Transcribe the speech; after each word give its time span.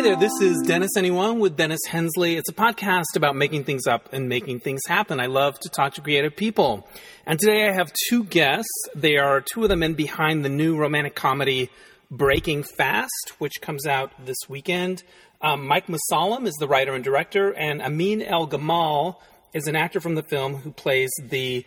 Hi 0.00 0.04
there, 0.04 0.16
this 0.16 0.40
is 0.40 0.62
Dennis 0.66 0.96
Anyone 0.96 1.40
with 1.40 1.58
Dennis 1.58 1.84
Hensley. 1.86 2.36
It's 2.36 2.48
a 2.48 2.54
podcast 2.54 3.16
about 3.16 3.36
making 3.36 3.64
things 3.64 3.86
up 3.86 4.10
and 4.14 4.30
making 4.30 4.60
things 4.60 4.80
happen. 4.88 5.20
I 5.20 5.26
love 5.26 5.60
to 5.60 5.68
talk 5.68 5.92
to 5.92 6.00
creative 6.00 6.34
people. 6.34 6.88
And 7.26 7.38
today 7.38 7.68
I 7.68 7.72
have 7.72 7.92
two 8.08 8.24
guests. 8.24 8.72
They 8.94 9.18
are 9.18 9.42
two 9.42 9.62
of 9.62 9.68
the 9.68 9.76
men 9.76 9.92
behind 9.92 10.42
the 10.42 10.48
new 10.48 10.74
romantic 10.78 11.14
comedy 11.14 11.68
Breaking 12.10 12.62
Fast, 12.62 13.34
which 13.36 13.60
comes 13.60 13.86
out 13.86 14.10
this 14.24 14.38
weekend. 14.48 15.02
Um, 15.42 15.66
Mike 15.66 15.88
Mosallam 15.88 16.46
is 16.46 16.54
the 16.54 16.66
writer 16.66 16.94
and 16.94 17.04
director, 17.04 17.50
and 17.50 17.82
Amin 17.82 18.22
El 18.22 18.48
Gamal 18.48 19.16
is 19.52 19.66
an 19.66 19.76
actor 19.76 20.00
from 20.00 20.14
the 20.14 20.22
film 20.22 20.54
who 20.54 20.72
plays 20.72 21.10
the 21.22 21.66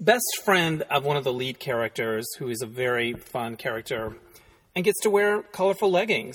best 0.00 0.40
friend 0.42 0.84
of 0.90 1.04
one 1.04 1.18
of 1.18 1.24
the 1.24 1.34
lead 1.34 1.58
characters, 1.58 2.24
who 2.38 2.48
is 2.48 2.62
a 2.62 2.66
very 2.66 3.12
fun 3.12 3.56
character 3.56 4.16
and 4.74 4.86
gets 4.86 5.02
to 5.02 5.10
wear 5.10 5.42
colorful 5.42 5.90
leggings 5.90 6.34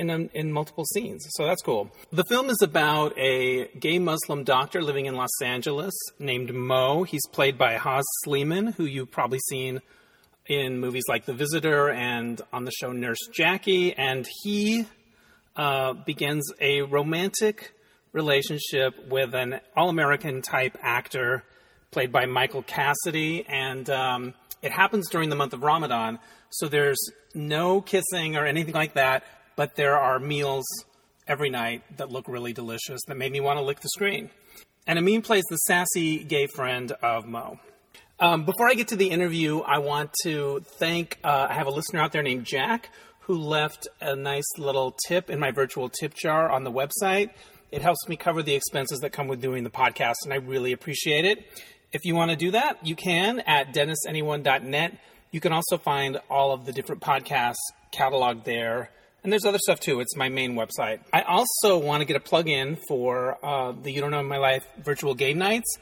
in, 0.00 0.08
a, 0.08 0.18
in 0.32 0.50
multiple 0.50 0.86
scenes. 0.86 1.26
So 1.36 1.44
that's 1.44 1.60
cool. 1.60 1.90
The 2.10 2.24
film 2.24 2.48
is 2.48 2.62
about 2.62 3.16
a 3.18 3.68
gay 3.78 3.98
Muslim 3.98 4.44
doctor 4.44 4.82
living 4.82 5.04
in 5.04 5.14
Los 5.14 5.42
Angeles 5.42 5.92
named 6.18 6.54
Mo. 6.54 7.02
He's 7.02 7.26
played 7.30 7.58
by 7.58 7.76
Haaz 7.76 8.02
Sleiman, 8.24 8.68
who 8.68 8.84
you've 8.84 9.10
probably 9.10 9.40
seen 9.50 9.82
in 10.46 10.80
movies 10.80 11.04
like 11.06 11.26
The 11.26 11.34
Visitor 11.34 11.90
and 11.90 12.40
on 12.50 12.64
the 12.64 12.70
show 12.70 12.92
Nurse 12.92 13.28
Jackie. 13.30 13.92
And 13.92 14.26
he 14.42 14.86
uh, 15.54 15.92
begins 15.92 16.50
a 16.60 16.80
romantic 16.80 17.74
relationship 18.12 19.06
with 19.06 19.34
an 19.34 19.60
all 19.76 19.90
American 19.90 20.40
type 20.40 20.78
actor 20.82 21.44
played 21.90 22.10
by 22.10 22.24
Michael 22.24 22.62
Cassidy. 22.62 23.44
And 23.46 23.88
um, 23.90 24.34
it 24.62 24.72
happens 24.72 25.10
during 25.10 25.28
the 25.28 25.36
month 25.36 25.52
of 25.52 25.62
Ramadan. 25.62 26.18
So 26.48 26.68
there's 26.68 27.00
no 27.34 27.82
kissing 27.82 28.36
or 28.36 28.46
anything 28.46 28.74
like 28.74 28.94
that, 28.94 29.24
but 29.60 29.76
there 29.76 29.98
are 29.98 30.18
meals 30.18 30.64
every 31.28 31.50
night 31.50 31.82
that 31.98 32.10
look 32.10 32.26
really 32.26 32.54
delicious 32.54 32.98
that 33.06 33.18
made 33.18 33.30
me 33.30 33.40
want 33.40 33.58
to 33.58 33.62
lick 33.62 33.78
the 33.80 33.90
screen. 33.90 34.30
And 34.86 34.98
Amin 34.98 35.20
plays 35.20 35.44
the 35.50 35.56
sassy 35.56 36.24
gay 36.24 36.46
friend 36.46 36.92
of 37.02 37.26
Mo. 37.26 37.60
Um, 38.18 38.46
before 38.46 38.70
I 38.70 38.72
get 38.72 38.88
to 38.88 38.96
the 38.96 39.10
interview, 39.10 39.58
I 39.58 39.76
want 39.76 40.14
to 40.22 40.62
thank, 40.64 41.18
uh, 41.22 41.48
I 41.50 41.52
have 41.52 41.66
a 41.66 41.70
listener 41.70 42.00
out 42.00 42.10
there 42.10 42.22
named 42.22 42.46
Jack 42.46 42.88
who 43.24 43.34
left 43.34 43.86
a 44.00 44.16
nice 44.16 44.50
little 44.56 44.96
tip 45.06 45.28
in 45.28 45.38
my 45.38 45.50
virtual 45.50 45.90
tip 45.90 46.14
jar 46.14 46.50
on 46.50 46.64
the 46.64 46.72
website. 46.72 47.28
It 47.70 47.82
helps 47.82 48.08
me 48.08 48.16
cover 48.16 48.42
the 48.42 48.54
expenses 48.54 49.00
that 49.00 49.10
come 49.10 49.28
with 49.28 49.42
doing 49.42 49.62
the 49.62 49.68
podcast, 49.68 50.14
and 50.24 50.32
I 50.32 50.36
really 50.36 50.72
appreciate 50.72 51.26
it. 51.26 51.44
If 51.92 52.06
you 52.06 52.14
want 52.14 52.30
to 52.30 52.36
do 52.38 52.52
that, 52.52 52.78
you 52.86 52.96
can 52.96 53.40
at 53.40 53.74
dennisanyone.net. 53.74 54.96
You 55.32 55.40
can 55.40 55.52
also 55.52 55.76
find 55.76 56.18
all 56.30 56.50
of 56.52 56.64
the 56.64 56.72
different 56.72 57.02
podcasts 57.02 57.56
cataloged 57.92 58.44
there. 58.44 58.88
And 59.22 59.30
there's 59.30 59.44
other 59.44 59.58
stuff 59.58 59.80
too. 59.80 60.00
It's 60.00 60.16
my 60.16 60.28
main 60.28 60.54
website. 60.54 61.00
I 61.12 61.22
also 61.22 61.76
want 61.76 62.00
to 62.00 62.06
get 62.06 62.16
a 62.16 62.20
plug 62.20 62.48
in 62.48 62.78
for 62.88 63.38
uh, 63.44 63.72
the 63.72 63.92
You 63.92 64.00
Don't 64.00 64.10
Know 64.12 64.22
My 64.22 64.38
Life 64.38 64.66
virtual 64.82 65.14
game 65.14 65.38
nights. 65.38 65.76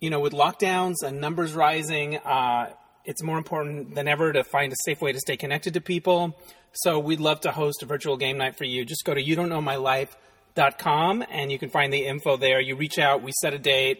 You 0.00 0.08
know, 0.08 0.20
with 0.20 0.32
lockdowns 0.32 1.02
and 1.04 1.20
numbers 1.20 1.52
rising, 1.52 2.16
uh, 2.16 2.70
it's 3.04 3.22
more 3.22 3.36
important 3.36 3.94
than 3.94 4.08
ever 4.08 4.32
to 4.32 4.44
find 4.44 4.72
a 4.72 4.76
safe 4.84 5.02
way 5.02 5.12
to 5.12 5.20
stay 5.20 5.36
connected 5.36 5.74
to 5.74 5.82
people. 5.82 6.38
So 6.72 6.98
we'd 6.98 7.20
love 7.20 7.40
to 7.40 7.52
host 7.52 7.82
a 7.82 7.86
virtual 7.86 8.16
game 8.16 8.38
night 8.38 8.56
for 8.56 8.64
you. 8.64 8.84
Just 8.86 9.04
go 9.04 9.12
to 9.12 9.22
you 9.22 9.36
don't 9.36 9.50
know 9.50 9.60
my 9.60 9.76
life.com 9.76 11.24
and 11.30 11.52
you 11.52 11.58
can 11.58 11.68
find 11.68 11.92
the 11.92 12.06
info 12.06 12.38
there. 12.38 12.60
You 12.60 12.76
reach 12.76 12.98
out, 12.98 13.22
we 13.22 13.32
set 13.42 13.52
a 13.52 13.58
date, 13.58 13.98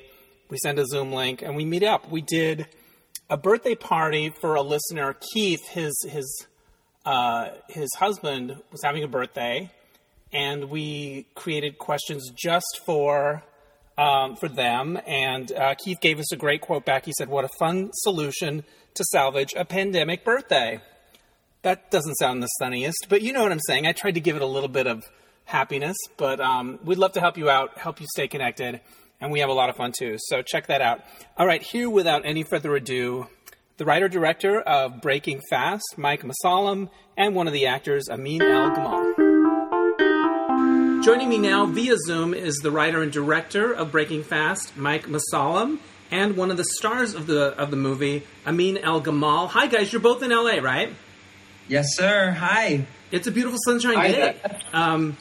we 0.49 0.57
send 0.63 0.79
a 0.79 0.87
Zoom 0.87 1.13
link, 1.13 1.43
and 1.43 1.55
we 1.55 1.67
meet 1.67 1.83
up. 1.83 2.11
We 2.11 2.23
did 2.23 2.67
a 3.29 3.37
birthday 3.37 3.75
party 3.75 4.33
for 4.41 4.55
a 4.55 4.63
listener, 4.63 5.17
Keith. 5.33 5.67
His 5.69 5.95
his 6.09 6.47
uh, 7.05 7.49
his 7.69 7.89
husband 7.97 8.61
was 8.71 8.83
having 8.83 9.03
a 9.03 9.09
birthday, 9.09 9.71
and 10.33 10.71
we 10.71 11.27
created 11.35 11.79
questions 11.79 12.31
just 12.37 12.81
for 12.85 13.43
um, 13.97 14.37
for 14.37 14.49
them. 14.49 14.99
And 15.07 15.51
uh, 15.53 15.75
Keith 15.75 16.01
gave 16.01 16.19
us 16.19 16.33
a 16.33 16.37
great 16.37 16.61
quote 16.61 16.85
back. 16.85 17.05
He 17.05 17.13
said, 17.17 17.29
"What 17.29 17.45
a 17.45 17.51
fun 17.59 17.91
solution 17.93 18.65
to 18.95 19.05
salvage 19.05 19.55
a 19.57 19.65
pandemic 19.65 20.25
birthday." 20.25 20.81
That 21.63 21.91
doesn't 21.91 22.15
sound 22.15 22.43
the 22.43 22.47
sunniest, 22.47 23.07
but 23.11 23.21
you 23.21 23.35
know 23.35 23.43
what 23.43 23.53
I'm 23.53 23.61
saying. 23.67 23.87
I 23.87 23.93
tried 23.93 24.15
to 24.15 24.21
give 24.21 24.37
it 24.37 24.43
a 24.43 24.47
little 24.47 24.69
bit 24.69 24.87
of 24.87 25.05
happiness, 25.45 25.97
but 26.17 26.41
um, 26.41 26.79
we'd 26.85 26.97
love 26.97 27.13
to 27.13 27.21
help 27.21 27.37
you 27.37 27.51
out, 27.51 27.77
help 27.77 28.01
you 28.01 28.07
stay 28.15 28.29
connected, 28.29 28.81
and 29.21 29.31
we 29.31 29.41
have 29.41 29.51
a 29.51 29.53
lot 29.53 29.69
of 29.69 29.77
fun 29.77 29.93
too. 29.93 30.17
So 30.19 30.41
check 30.43 30.69
that 30.69 30.81
out. 30.81 31.03
All 31.37 31.47
right, 31.47 31.63
here, 31.63 31.91
without 31.91 32.23
any 32.25 32.45
further 32.45 32.75
ado, 32.77 33.27
the 33.81 33.87
writer 33.87 34.09
director 34.11 34.61
of 34.61 35.01
Breaking 35.01 35.41
Fast, 35.49 35.95
Mike 35.97 36.23
Mosallam, 36.23 36.91
and 37.17 37.35
one 37.35 37.47
of 37.47 37.55
the 37.55 37.65
actors, 37.67 38.11
Amin 38.11 38.43
El 38.43 38.73
Gamal. 38.73 39.15
Joining 41.03 41.31
me 41.31 41.39
now 41.39 41.65
via 41.65 41.97
Zoom 41.97 42.35
is 42.35 42.57
the 42.57 42.71
writer 42.71 43.01
and 43.01 43.11
director 43.11 43.73
of 43.73 43.91
Breaking 43.91 44.23
Fast, 44.23 44.77
Mike 44.77 45.07
Mosallam, 45.07 45.79
and 46.11 46.37
one 46.37 46.51
of 46.51 46.59
the 46.59 46.65
stars 46.65 47.15
of 47.15 47.27
the 47.27 47.59
of 47.59 47.71
the 47.71 47.79
movie, 47.79 48.23
Amin 48.47 48.77
El 48.77 49.01
Gamal. 49.01 49.49
Hi 49.49 49.67
guys, 49.67 49.91
you're 49.91 50.03
both 50.03 50.23
in 50.23 50.29
LA, 50.29 50.57
right? 50.57 50.93
Yes, 51.67 51.97
sir. 51.97 52.33
Hi. 52.33 52.87
It's 53.11 53.29
a 53.29 53.31
beautiful 53.31 53.59
sunshine 53.65 53.97
day. 53.97 54.37
Um, 54.75 55.17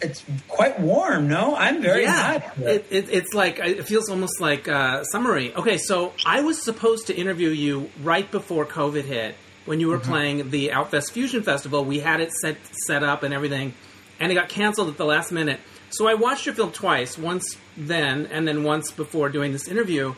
it's 0.00 0.24
quite 0.48 0.78
warm. 0.80 1.28
No, 1.28 1.56
I'm 1.56 1.82
very 1.82 2.02
yeah, 2.02 2.38
hot. 2.38 2.58
It, 2.58 2.86
it, 2.90 3.08
it's 3.10 3.34
like 3.34 3.58
it 3.58 3.84
feels 3.84 4.08
almost 4.08 4.40
like 4.40 4.68
uh, 4.68 5.04
summery. 5.04 5.54
Okay, 5.54 5.78
so 5.78 6.12
I 6.24 6.42
was 6.42 6.62
supposed 6.62 7.08
to 7.08 7.14
interview 7.14 7.48
you 7.50 7.90
right 8.02 8.30
before 8.30 8.64
COVID 8.66 9.04
hit 9.04 9.34
when 9.64 9.80
you 9.80 9.88
were 9.88 9.98
mm-hmm. 9.98 10.10
playing 10.10 10.50
the 10.50 10.68
Outfest 10.68 11.12
Fusion 11.12 11.42
Festival. 11.42 11.84
We 11.84 12.00
had 12.00 12.20
it 12.20 12.32
set 12.32 12.56
set 12.86 13.02
up 13.02 13.22
and 13.22 13.34
everything, 13.34 13.74
and 14.20 14.30
it 14.30 14.34
got 14.34 14.48
canceled 14.48 14.88
at 14.88 14.96
the 14.96 15.06
last 15.06 15.32
minute. 15.32 15.60
So 15.90 16.06
I 16.06 16.14
watched 16.14 16.46
your 16.46 16.54
film 16.54 16.72
twice, 16.72 17.16
once 17.16 17.56
then 17.76 18.26
and 18.26 18.46
then 18.46 18.62
once 18.62 18.90
before 18.90 19.28
doing 19.28 19.52
this 19.52 19.68
interview, 19.68 20.14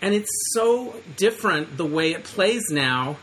and 0.00 0.14
it's 0.14 0.30
so 0.52 0.94
different 1.16 1.76
the 1.76 1.86
way 1.86 2.12
it 2.12 2.24
plays 2.24 2.70
now 2.70 3.16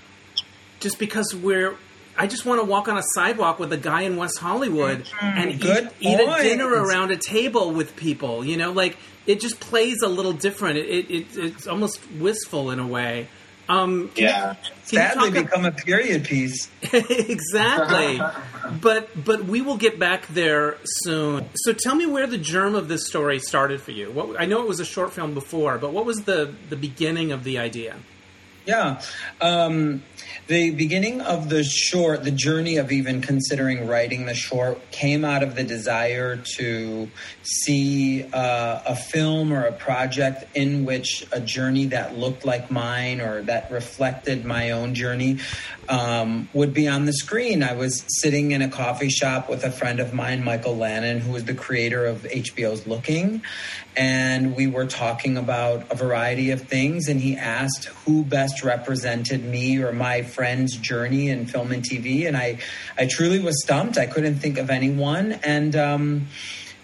just 0.79 0.99
because 0.99 1.33
we're 1.33 1.77
I 2.17 2.27
just 2.27 2.45
want 2.45 2.61
to 2.61 2.65
walk 2.65 2.87
on 2.87 2.97
a 2.97 3.03
sidewalk 3.13 3.59
with 3.59 3.73
a 3.73 3.77
guy 3.77 4.01
in 4.01 4.15
West 4.15 4.39
Hollywood 4.39 5.05
mm, 5.05 5.21
and 5.21 5.51
eat, 5.51 5.89
eat, 5.99 6.19
a 6.19 6.41
dinner 6.41 6.67
around 6.67 7.11
a 7.11 7.17
table 7.17 7.71
with 7.71 7.95
people. 7.95 8.45
You 8.45 8.57
know, 8.57 8.71
like 8.71 8.97
it 9.25 9.39
just 9.39 9.59
plays 9.59 10.01
a 10.01 10.07
little 10.07 10.33
different. 10.33 10.77
It, 10.77 11.11
it 11.11 11.27
it's 11.35 11.67
almost 11.67 11.99
wistful 12.19 12.71
in 12.71 12.79
a 12.79 12.87
way. 12.87 13.27
Um, 13.67 14.11
yeah, 14.15 14.55
sadly 14.83 15.31
become 15.31 15.65
a 15.65 15.71
period 15.71 16.23
piece. 16.23 16.69
exactly, 16.93 18.21
but 18.79 19.09
but 19.23 19.45
we 19.45 19.61
will 19.61 19.77
get 19.77 19.97
back 19.97 20.27
there 20.27 20.77
soon. 20.83 21.49
So 21.55 21.73
tell 21.73 21.95
me 21.95 22.05
where 22.05 22.27
the 22.27 22.37
germ 22.37 22.75
of 22.75 22.87
this 22.87 23.07
story 23.07 23.39
started 23.39 23.81
for 23.81 23.91
you. 23.91 24.11
What 24.11 24.39
I 24.39 24.45
know 24.45 24.61
it 24.61 24.67
was 24.67 24.79
a 24.79 24.85
short 24.85 25.13
film 25.13 25.33
before, 25.33 25.79
but 25.79 25.91
what 25.93 26.05
was 26.05 26.17
the 26.25 26.53
the 26.69 26.75
beginning 26.75 27.31
of 27.31 27.43
the 27.43 27.57
idea? 27.57 27.95
Yeah. 28.65 29.01
Um, 29.41 30.03
the 30.47 30.71
beginning 30.71 31.21
of 31.21 31.49
the 31.49 31.63
short, 31.63 32.23
the 32.23 32.31
journey 32.31 32.77
of 32.77 32.91
even 32.91 33.21
considering 33.21 33.87
writing 33.87 34.25
the 34.25 34.35
short 34.35 34.91
came 34.91 35.25
out 35.25 35.43
of 35.43 35.55
the 35.55 35.63
desire 35.63 36.37
to 36.57 37.09
see 37.41 38.23
uh, 38.31 38.81
a 38.85 38.95
film 38.95 39.51
or 39.51 39.65
a 39.65 39.71
project 39.71 40.45
in 40.55 40.85
which 40.85 41.25
a 41.31 41.39
journey 41.39 41.85
that 41.87 42.17
looked 42.17 42.45
like 42.45 42.69
mine 42.69 43.21
or 43.21 43.41
that 43.43 43.71
reflected 43.71 44.45
my 44.45 44.71
own 44.71 44.93
journey 44.93 45.39
um, 45.89 46.49
would 46.53 46.73
be 46.73 46.87
on 46.87 47.05
the 47.05 47.13
screen. 47.13 47.63
I 47.63 47.73
was 47.73 48.03
sitting 48.07 48.51
in 48.51 48.61
a 48.61 48.69
coffee 48.69 49.09
shop 49.09 49.49
with 49.49 49.63
a 49.63 49.71
friend 49.71 49.99
of 49.99 50.13
mine, 50.13 50.43
Michael 50.43 50.75
Lannan, 50.75 51.19
who 51.19 51.31
was 51.31 51.45
the 51.45 51.53
creator 51.53 52.05
of 52.05 52.23
HBO's 52.23 52.87
Looking, 52.87 53.41
and 53.95 54.55
we 54.55 54.67
were 54.67 54.85
talking 54.85 55.37
about 55.37 55.91
a 55.91 55.95
variety 55.95 56.51
of 56.51 56.61
things. 56.63 57.07
And 57.07 57.19
he 57.19 57.35
asked 57.37 57.85
who 58.05 58.23
best 58.23 58.63
represented 58.63 59.43
me 59.43 59.81
or 59.81 59.91
my 59.91 60.23
friend's 60.25 60.75
journey 60.75 61.29
in 61.29 61.45
film 61.45 61.71
and 61.71 61.83
TV, 61.83 62.27
and 62.27 62.35
I, 62.35 62.59
I 62.97 63.05
truly 63.05 63.39
was 63.39 63.61
stumped. 63.63 63.97
I 63.97 64.05
couldn't 64.05 64.35
think 64.35 64.57
of 64.57 64.69
anyone, 64.69 65.33
and. 65.43 65.75
Um, 65.75 66.27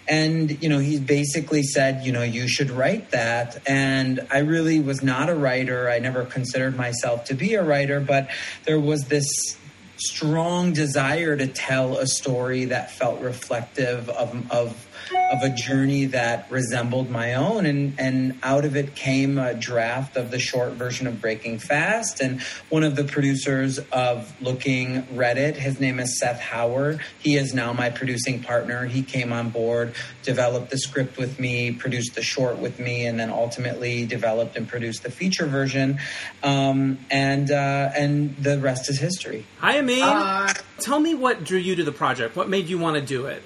and 0.08 0.60
you 0.60 0.68
know 0.68 0.80
he 0.80 0.98
basically 0.98 1.62
said 1.62 2.04
you 2.04 2.10
know 2.10 2.24
you 2.24 2.48
should 2.48 2.72
write 2.72 3.12
that 3.12 3.62
and 3.68 4.26
i 4.32 4.38
really 4.38 4.80
was 4.80 5.00
not 5.00 5.30
a 5.30 5.34
writer 5.34 5.88
i 5.88 6.00
never 6.00 6.24
considered 6.24 6.76
myself 6.76 7.24
to 7.24 7.34
be 7.34 7.54
a 7.54 7.62
writer 7.62 8.00
but 8.00 8.28
there 8.64 8.80
was 8.80 9.04
this 9.04 9.56
strong 9.96 10.72
desire 10.72 11.36
to 11.36 11.46
tell 11.46 11.98
a 11.98 12.06
story 12.06 12.64
that 12.66 12.90
felt 12.90 13.20
reflective 13.20 14.08
of, 14.08 14.50
of 14.50 14.88
of 15.32 15.42
a 15.42 15.50
journey 15.50 16.06
that 16.06 16.50
resembled 16.50 17.10
my 17.10 17.34
own, 17.34 17.66
and 17.66 17.94
and 17.98 18.38
out 18.42 18.64
of 18.64 18.76
it 18.76 18.94
came 18.94 19.38
a 19.38 19.54
draft 19.54 20.16
of 20.16 20.30
the 20.30 20.38
short 20.38 20.72
version 20.72 21.06
of 21.06 21.20
Breaking 21.20 21.58
Fast. 21.58 22.20
And 22.20 22.40
one 22.68 22.84
of 22.84 22.96
the 22.96 23.04
producers 23.04 23.78
of 23.90 24.32
Looking 24.40 25.06
read 25.16 25.38
it. 25.38 25.56
His 25.56 25.80
name 25.80 26.00
is 26.00 26.18
Seth 26.18 26.40
Howard. 26.40 27.00
He 27.18 27.36
is 27.36 27.54
now 27.54 27.72
my 27.72 27.90
producing 27.90 28.42
partner. 28.42 28.86
He 28.86 29.02
came 29.02 29.32
on 29.32 29.50
board, 29.50 29.94
developed 30.22 30.70
the 30.70 30.78
script 30.78 31.16
with 31.16 31.38
me, 31.38 31.72
produced 31.72 32.14
the 32.14 32.22
short 32.22 32.58
with 32.58 32.78
me, 32.78 33.06
and 33.06 33.18
then 33.18 33.30
ultimately 33.30 34.04
developed 34.06 34.56
and 34.56 34.68
produced 34.68 35.02
the 35.02 35.10
feature 35.10 35.46
version. 35.46 35.98
Um, 36.42 36.98
and 37.10 37.50
uh, 37.50 37.90
and 37.96 38.36
the 38.36 38.58
rest 38.58 38.90
is 38.90 38.98
history. 38.98 39.46
Hi, 39.58 39.78
Amin. 39.78 40.02
Uh, 40.02 40.52
Tell 40.78 40.98
me 40.98 41.14
what 41.14 41.44
drew 41.44 41.58
you 41.58 41.76
to 41.76 41.84
the 41.84 41.92
project. 41.92 42.34
What 42.34 42.48
made 42.48 42.66
you 42.66 42.78
want 42.78 42.96
to 42.96 43.02
do 43.02 43.26
it? 43.26 43.42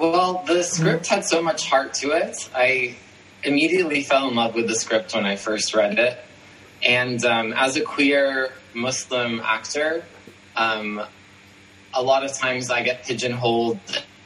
Well, 0.00 0.42
the 0.46 0.62
script 0.62 1.08
had 1.08 1.26
so 1.26 1.42
much 1.42 1.68
heart 1.68 1.92
to 1.94 2.12
it. 2.12 2.48
I 2.54 2.96
immediately 3.44 4.02
fell 4.02 4.28
in 4.28 4.34
love 4.34 4.54
with 4.54 4.66
the 4.66 4.74
script 4.74 5.14
when 5.14 5.26
I 5.26 5.36
first 5.36 5.74
read 5.74 5.98
it. 5.98 6.18
And 6.82 7.22
um, 7.22 7.52
as 7.52 7.76
a 7.76 7.82
queer 7.82 8.50
Muslim 8.72 9.40
actor, 9.40 10.02
um, 10.56 11.02
a 11.92 12.02
lot 12.02 12.24
of 12.24 12.32
times 12.32 12.70
I 12.70 12.82
get 12.82 13.04
pigeonholed 13.04 13.78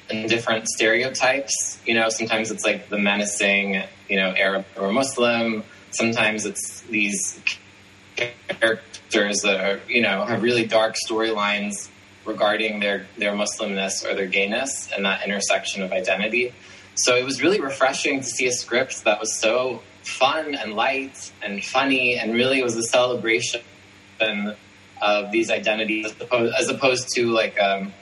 in 0.09 0.29
different 0.29 0.69
stereotypes. 0.69 1.81
You 1.85 1.95
know, 1.95 2.09
sometimes 2.09 2.53
it's 2.53 2.65
like 2.65 2.89
the 2.89 2.99
menacing, 2.99 3.83
you 4.09 4.17
know, 4.17 4.29
Arab 4.29 4.67
or 4.79 4.93
Muslim. 4.93 5.65
Sometimes 5.91 6.47
it's 6.47 6.83
these 6.83 7.41
characters 8.15 9.41
that 9.43 9.61
are, 9.61 9.81
you 9.89 10.03
know, 10.03 10.25
have 10.25 10.41
really 10.41 10.67
dark 10.67 10.95
storylines 10.95 11.91
regarding 12.25 12.81
their 12.81 13.07
their 13.19 13.33
Muslimness 13.33 14.05
or 14.05 14.15
their 14.15 14.27
gayness 14.27 14.91
and 14.95 15.05
that 15.05 15.25
intersection 15.25 15.83
of 15.83 15.93
identity. 15.93 16.53
So 16.95 17.17
it 17.17 17.25
was 17.25 17.43
really 17.43 17.61
refreshing 17.61 18.21
to 18.21 18.27
see 18.27 18.47
a 18.47 18.53
script 18.53 19.05
that 19.05 19.19
was 19.19 19.35
so 19.39 19.83
fun 20.03 20.55
and 20.55 20.75
light 20.75 21.33
and 21.43 21.65
funny, 21.65 22.17
and 22.17 22.35
really 22.35 22.63
was 22.63 22.77
a 22.77 22.83
celebration 22.83 23.61
of 25.03 25.31
these 25.33 25.51
identities 25.51 26.07
as 26.07 26.21
opposed, 26.21 26.55
as 26.55 26.69
opposed 26.69 27.09
to 27.15 27.31
like 27.31 27.61
um, 27.61 27.93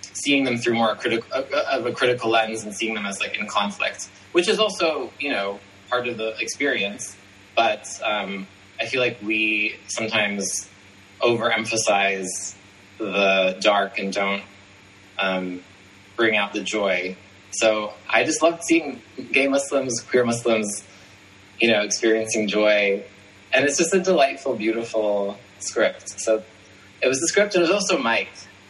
seeing 0.00 0.44
them 0.44 0.56
through 0.58 0.74
more 0.74 0.94
critical 0.94 1.28
of 1.32 1.86
a 1.86 1.92
critical 1.92 2.30
lens 2.30 2.64
and 2.64 2.74
seeing 2.74 2.94
them 2.94 3.06
as 3.06 3.20
like 3.20 3.38
in 3.38 3.46
conflict, 3.46 4.08
which 4.32 4.48
is 4.48 4.58
also 4.58 5.10
you 5.18 5.30
know 5.30 5.58
part 5.90 6.08
of 6.08 6.16
the 6.16 6.34
experience. 6.38 7.16
But 7.54 7.86
um, 8.04 8.46
I 8.80 8.86
feel 8.86 9.00
like 9.00 9.18
we 9.22 9.76
sometimes 9.88 10.68
overemphasize 11.20 12.54
the 12.98 13.56
dark 13.60 13.98
and 13.98 14.12
don't 14.12 14.42
um, 15.18 15.62
bring 16.16 16.36
out 16.36 16.52
the 16.52 16.62
joy. 16.62 17.16
So 17.50 17.92
I 18.08 18.24
just 18.24 18.42
loved 18.42 18.62
seeing 18.64 19.00
gay 19.32 19.48
Muslims, 19.48 20.00
queer 20.00 20.24
Muslims, 20.24 20.82
you 21.60 21.70
know, 21.70 21.82
experiencing 21.82 22.48
joy. 22.48 23.04
And 23.52 23.64
it's 23.64 23.78
just 23.78 23.94
a 23.94 24.00
delightful, 24.00 24.56
beautiful 24.56 25.38
script. 25.60 26.20
So 26.20 26.42
it 27.00 27.08
was 27.08 27.20
the 27.20 27.28
script, 27.28 27.54
and 27.54 27.64
it 27.64 27.70
was 27.70 27.70
also 27.70 27.98
Mike, 27.98 28.28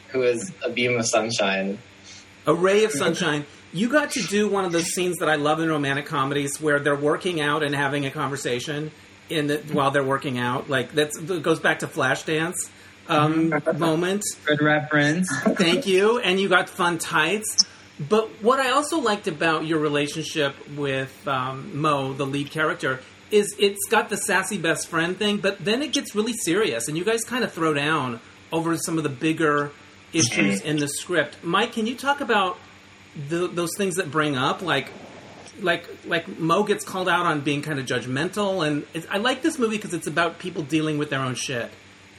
who 0.09 0.23
is 0.23 0.53
a 0.65 0.71
beam 0.71 0.99
of 0.99 1.07
sunshine. 1.07 1.79
A 2.47 2.55
ray 2.55 2.85
of 2.85 2.93
sunshine. 2.93 3.45
You 3.73 3.89
got 3.89 4.13
to 4.13 4.23
do 4.23 4.49
one 4.49 4.65
of 4.65 4.73
those 4.73 4.87
scenes 4.87 5.17
that 5.19 5.29
I 5.29 5.35
love 5.35 5.61
in 5.61 5.69
romantic 5.69 6.07
comedies 6.07 6.61
where 6.61 6.79
they're 6.79 6.95
working 6.95 7.41
out 7.41 7.63
and 7.63 7.75
having 7.75 8.07
a 8.07 8.11
conversation 8.11 8.93
in 9.29 9.49
the, 9.49 9.59
while 9.73 9.91
they're 9.91 10.05
working 10.05 10.39
out. 10.39 10.71
Like 10.71 10.93
that 10.93 11.43
goes 11.43 11.59
back 11.59 11.81
to 11.81 11.87
Flashdance 11.87 12.55
um, 13.09 13.53
moment. 13.79 14.25
Good 14.45 14.63
reference. 14.63 15.29
Thank 15.41 15.87
you. 15.87 16.19
And 16.19 16.41
you 16.41 16.49
got 16.49 16.69
fun 16.69 16.99
tights. 16.99 17.65
But 17.99 18.29
what 18.43 18.61
I 18.61 18.71
also 18.71 18.99
liked 18.99 19.27
about 19.27 19.65
your 19.67 19.79
relationship 19.79 20.55
with 20.77 21.27
um, 21.27 21.81
Mo, 21.81 22.13
the 22.13 22.27
lead 22.27 22.51
character, 22.51 23.01
is 23.31 23.57
it's 23.59 23.87
got 23.89 24.11
the 24.11 24.17
sassy 24.17 24.59
best 24.59 24.89
friend 24.89 25.17
thing, 25.17 25.39
but 25.39 25.65
then 25.65 25.83
it 25.83 25.93
gets 25.93 26.15
really 26.15 26.35
serious, 26.35 26.89
and 26.89 26.97
you 26.97 27.05
guys 27.05 27.23
kind 27.25 27.43
of 27.43 27.53
throw 27.53 27.75
down 27.75 28.21
over 28.53 28.77
some 28.77 28.99
of 28.99 29.03
the 29.03 29.09
bigger 29.09 29.73
issues 30.13 30.61
in 30.61 30.77
the 30.77 30.89
script. 30.89 31.39
Mike, 31.43 31.73
can 31.73 31.87
you 31.87 31.97
talk 31.97 32.21
about 32.21 32.59
the, 33.29 33.49
those 33.49 33.71
things 33.77 33.97
that 33.97 34.11
bring 34.11 34.37
up, 34.37 34.63
like 34.63 34.91
like 35.61 35.89
like 36.05 36.39
Mo 36.39 36.65
gets 36.65 36.85
called 36.85 37.09
out 37.09 37.25
on 37.25 37.41
being 37.41 37.63
kind 37.63 37.81
of 37.81 37.87
judgmental, 37.87 38.67
and 38.67 38.87
I 39.11 39.17
like 39.19 39.41
this 39.43 39.59
movie 39.59 39.77
because 39.77 39.95
it's 39.95 40.07
about 40.07 40.39
people 40.39 40.63
dealing 40.63 40.99
with 40.99 41.09
their 41.09 41.21
own 41.21 41.35
shit 41.35 41.71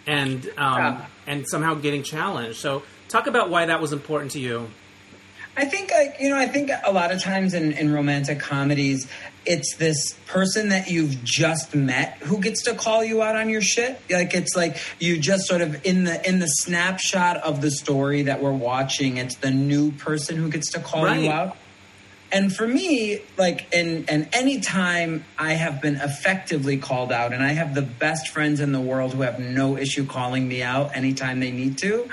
and 0.07 0.45
um, 0.57 0.77
yeah. 0.77 1.05
and 1.27 1.47
somehow 1.47 1.75
getting 1.75 2.01
challenged. 2.01 2.57
So, 2.57 2.83
talk 3.09 3.27
about 3.27 3.49
why 3.49 3.65
that 3.67 3.81
was 3.81 3.93
important 3.93 4.31
to 4.31 4.39
you. 4.39 4.69
I 5.59 5.65
think, 5.65 5.91
like, 5.91 6.17
you 6.19 6.29
know, 6.29 6.37
I 6.37 6.45
think 6.45 6.69
a 6.85 6.91
lot 6.91 7.11
of 7.11 7.19
times 7.19 7.55
in, 7.55 7.71
in 7.71 7.91
romantic 7.91 8.39
comedies, 8.39 9.07
it's 9.43 9.75
this 9.77 10.13
person 10.27 10.69
that 10.69 10.87
you've 10.91 11.23
just 11.23 11.73
met 11.73 12.17
who 12.17 12.39
gets 12.39 12.63
to 12.63 12.75
call 12.75 13.03
you 13.03 13.23
out 13.23 13.35
on 13.35 13.49
your 13.49 13.61
shit. 13.61 13.99
Like 14.09 14.35
it's 14.35 14.55
like 14.55 14.77
you 14.99 15.17
just 15.17 15.47
sort 15.47 15.61
of 15.61 15.83
in 15.83 16.03
the 16.03 16.27
in 16.27 16.39
the 16.39 16.47
snapshot 16.47 17.37
of 17.37 17.61
the 17.61 17.71
story 17.71 18.23
that 18.23 18.41
we're 18.41 18.51
watching, 18.51 19.17
it's 19.17 19.35
the 19.37 19.49
new 19.49 19.91
person 19.93 20.37
who 20.37 20.49
gets 20.49 20.71
to 20.73 20.79
call 20.79 21.05
right. 21.05 21.21
you 21.21 21.31
out 21.31 21.57
and 22.31 22.55
for 22.55 22.67
me 22.67 23.21
like 23.37 23.67
and 23.73 24.09
and 24.09 24.27
anytime 24.33 25.23
i 25.37 25.53
have 25.53 25.81
been 25.81 25.95
effectively 25.95 26.77
called 26.77 27.11
out 27.11 27.33
and 27.33 27.43
i 27.43 27.49
have 27.49 27.73
the 27.75 27.81
best 27.81 28.29
friends 28.29 28.59
in 28.59 28.71
the 28.71 28.81
world 28.81 29.13
who 29.13 29.21
have 29.21 29.39
no 29.39 29.77
issue 29.77 30.05
calling 30.05 30.47
me 30.47 30.61
out 30.61 30.95
anytime 30.95 31.39
they 31.39 31.51
need 31.51 31.77
to 31.77 32.09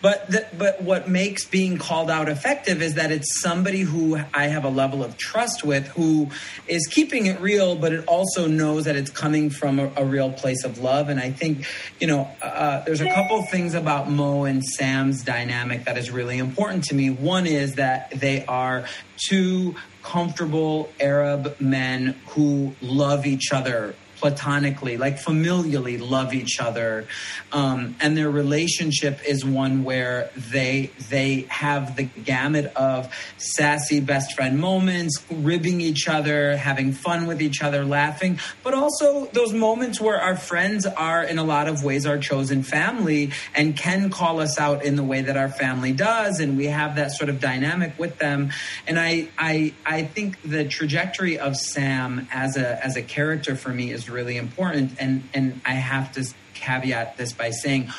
but 0.00 0.30
the, 0.30 0.46
but 0.56 0.82
what 0.82 1.08
makes 1.08 1.44
being 1.44 1.78
called 1.78 2.10
out 2.10 2.28
effective 2.28 2.80
is 2.82 2.94
that 2.94 3.10
it's 3.10 3.40
somebody 3.40 3.80
who 3.80 4.16
i 4.34 4.44
have 4.46 4.64
a 4.64 4.70
level 4.70 5.04
of 5.04 5.16
trust 5.16 5.64
with 5.64 5.86
who 5.88 6.28
is 6.66 6.86
keeping 6.86 7.26
it 7.26 7.40
real 7.40 7.76
but 7.76 7.92
it 7.92 8.04
also 8.06 8.46
knows 8.46 8.84
that 8.84 8.96
it's 8.96 9.10
coming 9.10 9.50
from 9.50 9.78
a, 9.78 9.90
a 9.96 10.04
real 10.04 10.32
place 10.32 10.64
of 10.64 10.78
love. 10.78 11.08
And 11.08 11.20
i 11.20 11.30
think 11.30 11.66
you 12.00 12.06
know 12.06 12.28
uh, 12.42 12.84
there's 12.84 13.00
a 13.00 13.08
couple 13.08 13.42
things 13.42 13.74
about 13.74 14.10
mo 14.10 14.44
and 14.44 14.64
sam's 14.64 15.22
dynamic 15.22 15.84
that 15.84 15.98
is 15.98 16.10
really 16.10 16.38
important 16.38 16.84
to 16.84 16.94
me. 16.94 17.10
One 17.10 17.46
is 17.46 17.74
that 17.74 18.10
they 18.10 18.44
are 18.46 18.84
two 19.18 19.74
comfortable 20.02 20.90
Arab 21.00 21.60
men 21.60 22.18
who 22.28 22.74
love 22.80 23.26
each 23.26 23.52
other 23.52 23.94
platonically, 24.18 24.96
like 24.96 25.16
familially 25.16 25.98
love 25.98 26.34
each 26.34 26.60
other, 26.60 27.06
um, 27.52 27.96
and 28.00 28.16
their 28.16 28.30
relationship 28.30 29.20
is 29.26 29.44
one 29.44 29.84
where 29.84 30.30
they 30.36 30.90
they 31.08 31.46
have 31.48 31.96
the 31.96 32.04
gamut 32.04 32.66
of 32.76 33.12
sassy 33.36 34.00
best 34.00 34.34
friend 34.34 34.58
moments, 34.58 35.24
ribbing 35.30 35.80
each 35.80 36.08
other, 36.08 36.56
having 36.56 36.92
fun 36.92 37.26
with 37.26 37.40
each 37.40 37.62
other, 37.62 37.84
laughing, 37.84 38.38
but 38.62 38.74
also 38.74 39.26
those 39.26 39.52
moments 39.52 40.00
where 40.00 40.20
our 40.20 40.36
friends 40.36 40.86
are 40.86 41.22
in 41.22 41.38
a 41.38 41.44
lot 41.44 41.68
of 41.68 41.84
ways 41.84 42.06
our 42.06 42.18
chosen 42.18 42.62
family 42.62 43.30
and 43.54 43.76
can 43.76 44.10
call 44.10 44.40
us 44.40 44.58
out 44.58 44.84
in 44.84 44.96
the 44.96 45.04
way 45.04 45.22
that 45.22 45.36
our 45.36 45.48
family 45.48 45.92
does, 45.92 46.40
and 46.40 46.56
we 46.56 46.66
have 46.66 46.96
that 46.96 47.12
sort 47.12 47.30
of 47.30 47.40
dynamic 47.40 47.98
with 47.98 48.18
them. 48.18 48.50
And 48.86 48.98
I 48.98 49.28
I 49.38 49.74
I 49.86 50.02
think 50.04 50.40
the 50.42 50.64
trajectory 50.64 51.38
of 51.38 51.56
Sam 51.56 52.26
as 52.32 52.56
a 52.56 52.84
as 52.84 52.96
a 52.96 53.02
character 53.02 53.56
for 53.56 53.70
me 53.70 53.90
is 53.90 54.07
really 54.08 54.36
important. 54.36 54.92
And 54.98 55.28
and 55.34 55.60
I 55.64 55.74
have 55.74 56.12
to 56.12 56.24
caveat 56.54 57.16
this 57.16 57.32
by 57.32 57.50
saying, 57.50 57.90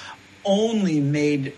only 0.45 0.99
made 0.99 1.55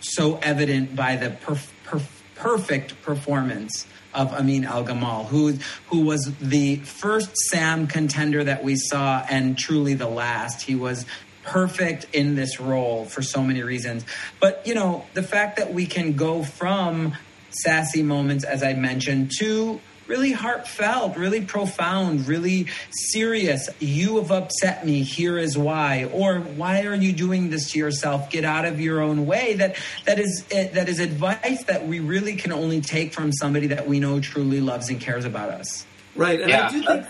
so 0.00 0.38
evident 0.42 0.94
by 0.96 1.16
the 1.16 1.30
perf- 1.30 1.70
perf- 1.86 2.22
perfect 2.34 3.00
performance 3.02 3.86
of 4.14 4.32
Amin 4.32 4.64
El 4.64 4.84
Gamal, 4.84 5.26
who 5.26 5.54
who 5.88 6.00
was 6.00 6.32
the 6.40 6.76
first 6.76 7.36
Sam 7.36 7.86
contender 7.86 8.44
that 8.44 8.62
we 8.62 8.76
saw, 8.76 9.24
and 9.28 9.56
truly 9.56 9.94
the 9.94 10.08
last. 10.08 10.62
He 10.62 10.74
was 10.74 11.06
perfect 11.44 12.06
in 12.12 12.34
this 12.34 12.60
role 12.60 13.04
for 13.04 13.22
so 13.22 13.42
many 13.42 13.62
reasons. 13.62 14.04
But 14.40 14.66
you 14.66 14.74
know, 14.74 15.04
the 15.14 15.22
fact 15.22 15.56
that 15.56 15.72
we 15.72 15.86
can 15.86 16.12
go 16.14 16.42
from 16.42 17.14
sassy 17.50 18.02
moments, 18.02 18.44
as 18.44 18.62
I 18.62 18.74
mentioned, 18.74 19.32
to 19.38 19.80
really 20.12 20.32
heartfelt, 20.32 21.16
really 21.16 21.40
profound, 21.40 22.28
really 22.28 22.66
serious. 22.90 23.70
You 23.80 24.16
have 24.16 24.30
upset 24.30 24.84
me. 24.84 25.02
Here 25.02 25.38
is 25.38 25.56
why. 25.56 26.10
Or 26.12 26.40
why 26.40 26.82
are 26.82 26.94
you 26.94 27.14
doing 27.14 27.48
this 27.48 27.72
to 27.72 27.78
yourself? 27.78 28.28
Get 28.28 28.44
out 28.44 28.66
of 28.66 28.78
your 28.78 29.00
own 29.00 29.24
way. 29.24 29.54
That 29.54 29.76
that 30.04 30.18
is 30.18 30.44
eh, 30.50 30.68
that 30.74 30.90
is 30.90 31.00
advice 31.00 31.64
that 31.64 31.86
we 31.86 32.00
really 32.00 32.36
can 32.36 32.52
only 32.52 32.82
take 32.82 33.14
from 33.14 33.32
somebody 33.32 33.68
that 33.68 33.88
we 33.88 34.00
know 34.00 34.20
truly 34.20 34.60
loves 34.60 34.90
and 34.90 35.00
cares 35.00 35.24
about 35.24 35.48
us. 35.48 35.86
Right, 36.14 36.42
and 36.42 36.50
yeah. 36.50 36.66
I 36.66 36.70
do 36.70 36.84
think 36.84 37.06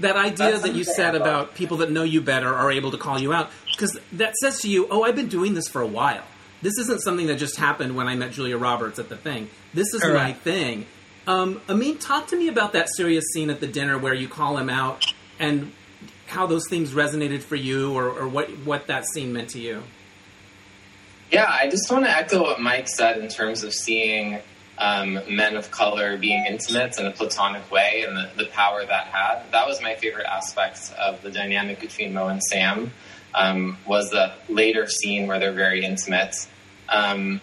that 0.00 0.16
idea 0.16 0.58
that 0.58 0.74
you 0.74 0.82
said 0.82 1.14
about 1.14 1.54
people 1.54 1.76
that 1.78 1.92
know 1.92 2.02
you 2.02 2.20
better 2.20 2.52
are 2.52 2.72
able 2.72 2.90
to 2.90 2.98
call 2.98 3.20
you 3.20 3.32
out 3.32 3.50
because 3.70 3.96
that 4.12 4.34
says 4.42 4.58
to 4.62 4.68
you, 4.68 4.88
"Oh, 4.90 5.04
I've 5.04 5.14
been 5.14 5.28
doing 5.28 5.54
this 5.54 5.68
for 5.68 5.80
a 5.80 5.86
while." 5.86 6.24
This 6.62 6.76
isn't 6.78 7.00
something 7.02 7.28
that 7.28 7.36
just 7.36 7.56
happened 7.56 7.94
when 7.96 8.08
I 8.08 8.16
met 8.16 8.32
Julia 8.32 8.58
Roberts 8.58 8.98
at 8.98 9.08
the 9.08 9.16
thing. 9.16 9.48
This 9.72 9.94
is 9.94 10.02
my 10.04 10.32
thing. 10.32 10.86
Um, 11.30 11.60
Amin, 11.68 11.96
talk 11.98 12.26
to 12.28 12.36
me 12.36 12.48
about 12.48 12.72
that 12.72 12.88
serious 12.88 13.24
scene 13.32 13.50
at 13.50 13.60
the 13.60 13.68
dinner 13.68 13.96
where 13.96 14.12
you 14.12 14.26
call 14.26 14.56
him 14.56 14.68
out 14.68 15.04
and 15.38 15.70
how 16.26 16.48
those 16.48 16.68
things 16.68 16.90
resonated 16.90 17.40
for 17.40 17.54
you 17.54 17.92
or, 17.92 18.10
or 18.10 18.26
what, 18.26 18.48
what 18.64 18.88
that 18.88 19.06
scene 19.06 19.32
meant 19.32 19.50
to 19.50 19.60
you. 19.60 19.84
Yeah, 21.30 21.46
I 21.48 21.70
just 21.70 21.88
want 21.88 22.04
to 22.04 22.10
echo 22.10 22.42
what 22.42 22.60
Mike 22.60 22.88
said 22.88 23.18
in 23.18 23.28
terms 23.28 23.62
of 23.62 23.72
seeing 23.72 24.40
um, 24.78 25.20
men 25.30 25.56
of 25.56 25.70
color 25.70 26.16
being 26.16 26.46
intimate 26.46 26.98
in 26.98 27.06
a 27.06 27.12
platonic 27.12 27.70
way 27.70 28.04
and 28.04 28.16
the, 28.16 28.30
the, 28.36 28.46
power 28.46 28.84
that 28.84 29.06
had. 29.06 29.44
That 29.52 29.68
was 29.68 29.80
my 29.80 29.94
favorite 29.94 30.26
aspect 30.26 30.92
of 30.98 31.22
the 31.22 31.30
dynamic 31.30 31.78
between 31.78 32.12
Mo 32.12 32.26
and 32.26 32.42
Sam. 32.42 32.90
Um, 33.36 33.78
was 33.86 34.10
the 34.10 34.32
later 34.48 34.88
scene 34.88 35.28
where 35.28 35.38
they're 35.38 35.52
very 35.52 35.84
intimate, 35.84 36.34
um, 36.88 37.40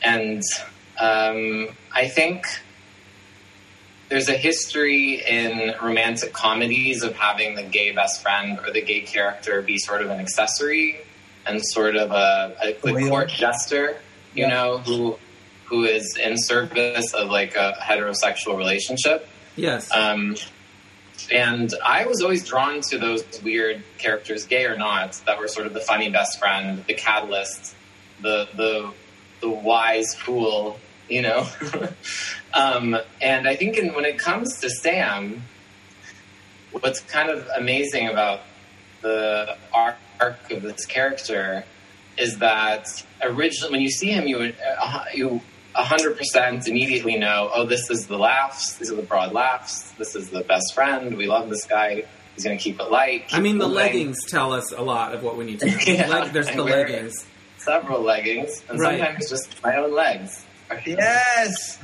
and 0.00 0.42
um, 0.98 1.68
I 1.94 2.08
think 2.08 2.46
there's 4.08 4.28
a 4.28 4.36
history 4.36 5.22
in 5.26 5.74
romantic 5.82 6.32
comedies 6.32 7.02
of 7.02 7.14
having 7.14 7.54
the 7.54 7.62
gay 7.62 7.92
best 7.92 8.22
friend 8.22 8.58
or 8.60 8.72
the 8.72 8.80
gay 8.80 9.00
character 9.00 9.62
be 9.62 9.78
sort 9.78 10.02
of 10.02 10.10
an 10.10 10.18
accessory 10.18 11.00
and 11.46 11.60
sort 11.64 11.96
of 11.96 12.10
a, 12.10 12.56
a, 12.62 12.88
a 12.88 13.08
court 13.08 13.28
jester, 13.28 13.96
you 14.34 14.44
yeah. 14.44 14.48
know, 14.48 14.78
who 14.78 15.18
who 15.64 15.84
is 15.84 16.16
in 16.16 16.38
service 16.38 17.12
of 17.12 17.28
like 17.28 17.54
a 17.54 17.74
heterosexual 17.80 18.56
relationship. 18.56 19.28
Yes. 19.56 19.92
Um, 19.92 20.36
and 21.30 21.74
I 21.84 22.06
was 22.06 22.22
always 22.22 22.46
drawn 22.46 22.80
to 22.82 22.98
those 22.98 23.24
weird 23.42 23.82
characters, 23.98 24.46
gay 24.46 24.64
or 24.64 24.76
not, 24.76 25.20
that 25.26 25.38
were 25.38 25.48
sort 25.48 25.66
of 25.66 25.74
the 25.74 25.80
funny 25.80 26.10
best 26.10 26.38
friend, 26.38 26.84
the 26.86 26.94
catalyst, 26.94 27.74
the 28.22 28.48
the 28.56 28.92
the 29.40 29.50
wise 29.50 30.14
fool, 30.14 30.78
you 31.08 31.22
know. 31.22 31.48
um, 32.54 32.96
and 33.20 33.48
I 33.48 33.56
think 33.56 33.76
in, 33.76 33.94
when 33.94 34.04
it 34.04 34.18
comes 34.18 34.60
to 34.60 34.70
Sam, 34.70 35.42
what's 36.72 37.00
kind 37.00 37.30
of 37.30 37.48
amazing 37.56 38.08
about 38.08 38.40
the 39.02 39.56
arc 39.72 39.96
of 40.50 40.62
this 40.62 40.86
character 40.86 41.64
is 42.16 42.38
that 42.38 42.86
originally, 43.22 43.72
when 43.72 43.80
you 43.80 43.90
see 43.90 44.10
him, 44.10 44.26
you 44.26 44.52
uh, 44.80 45.04
you 45.14 45.40
100% 45.76 46.66
immediately 46.66 47.16
know, 47.16 47.50
oh, 47.54 47.64
this 47.64 47.90
is 47.90 48.06
the 48.06 48.18
laughs. 48.18 48.74
These 48.74 48.90
are 48.90 48.96
the 48.96 49.02
broad 49.02 49.32
laughs. 49.32 49.92
This 49.92 50.16
is 50.16 50.30
the 50.30 50.42
best 50.42 50.74
friend. 50.74 51.16
We 51.16 51.26
love 51.26 51.48
this 51.48 51.64
guy. 51.66 52.04
He's 52.34 52.44
going 52.44 52.56
to 52.56 52.62
keep 52.62 52.80
it 52.80 52.90
light. 52.90 53.26
I 53.32 53.40
mean, 53.40 53.58
the 53.58 53.68
leggings 53.68 54.24
tell 54.26 54.52
us 54.52 54.72
a 54.72 54.82
lot 54.82 55.14
of 55.14 55.22
what 55.22 55.36
we 55.36 55.44
need 55.44 55.60
to 55.60 55.66
know. 55.66 55.76
yeah, 55.86 56.24
There's 56.28 56.50
the 56.50 56.62
leggings. 56.62 57.26
Several 57.58 58.00
leggings, 58.00 58.62
and 58.68 58.78
right. 58.78 58.98
sometimes 58.98 59.28
just 59.28 59.62
my 59.62 59.76
own 59.76 59.92
legs. 59.92 60.46
Yes! 60.86 61.78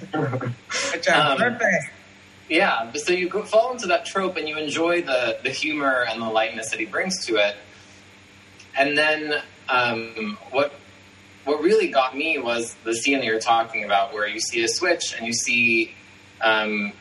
Which 0.92 1.08
are 1.08 1.32
um, 1.32 1.38
perfect. 1.38 1.90
Yeah, 2.48 2.92
so 2.92 3.12
you 3.12 3.30
fall 3.30 3.72
into 3.72 3.86
that 3.86 4.04
trope 4.04 4.36
and 4.36 4.48
you 4.48 4.58
enjoy 4.58 5.02
the, 5.02 5.38
the 5.42 5.50
humor 5.50 6.04
and 6.08 6.20
the 6.20 6.28
lightness 6.28 6.70
that 6.70 6.78
he 6.78 6.86
brings 6.86 7.24
to 7.26 7.36
it. 7.36 7.56
And 8.76 8.98
then 8.98 9.42
um, 9.68 10.38
what 10.50 10.74
what 11.44 11.62
really 11.62 11.88
got 11.88 12.16
me 12.16 12.38
was 12.38 12.74
the 12.84 12.94
scene 12.94 13.18
that 13.18 13.26
you're 13.26 13.38
talking 13.38 13.84
about, 13.84 14.14
where 14.14 14.26
you 14.26 14.40
see 14.40 14.64
a 14.64 14.68
switch 14.68 15.14
and 15.16 15.26
you 15.26 15.32
see 15.32 15.94
um, 16.40 16.92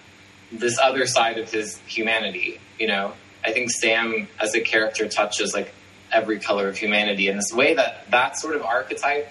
this 0.52 0.78
other 0.78 1.06
side 1.08 1.38
of 1.38 1.50
his 1.50 1.78
humanity. 1.88 2.60
You 2.78 2.88
know, 2.88 3.14
I 3.46 3.54
think 3.54 3.72
Sam 3.72 4.28
as 4.42 4.54
a 4.54 4.62
character 4.62 5.08
touches 5.08 5.54
like 5.54 5.74
every 6.12 6.40
color 6.40 6.68
of 6.68 6.78
humanity 6.78 7.28
in 7.28 7.38
this 7.38 7.52
way 7.54 7.74
that 7.74 8.10
that 8.12 8.38
sort 8.38 8.56
of 8.56 8.62
archetype 8.64 9.30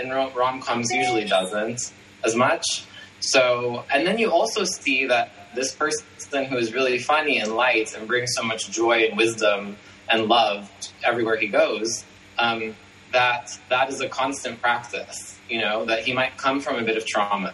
in 0.00 0.10
rom 0.10 0.60
coms 0.60 0.90
usually 0.90 1.24
doesn't 1.24 1.92
as 2.24 2.34
much. 2.34 2.86
So, 3.20 3.84
and 3.92 4.06
then 4.06 4.18
you 4.18 4.30
also 4.30 4.64
see 4.64 5.06
that 5.06 5.30
this 5.54 5.74
person 5.74 6.44
who 6.46 6.56
is 6.56 6.72
really 6.72 6.98
funny 6.98 7.38
and 7.38 7.54
light 7.54 7.94
and 7.96 8.06
brings 8.06 8.34
so 8.34 8.42
much 8.42 8.70
joy 8.70 9.04
and 9.04 9.16
wisdom 9.16 9.76
and 10.08 10.26
love 10.26 10.70
everywhere 11.04 11.36
he 11.36 11.48
goes. 11.48 12.04
Um, 12.38 12.74
that 13.12 13.58
that 13.68 13.90
is 13.90 14.00
a 14.00 14.08
constant 14.08 14.60
practice. 14.62 15.38
You 15.48 15.60
know 15.60 15.84
that 15.86 16.04
he 16.04 16.12
might 16.12 16.36
come 16.36 16.60
from 16.60 16.76
a 16.76 16.82
bit 16.82 16.96
of 16.96 17.06
trauma, 17.06 17.52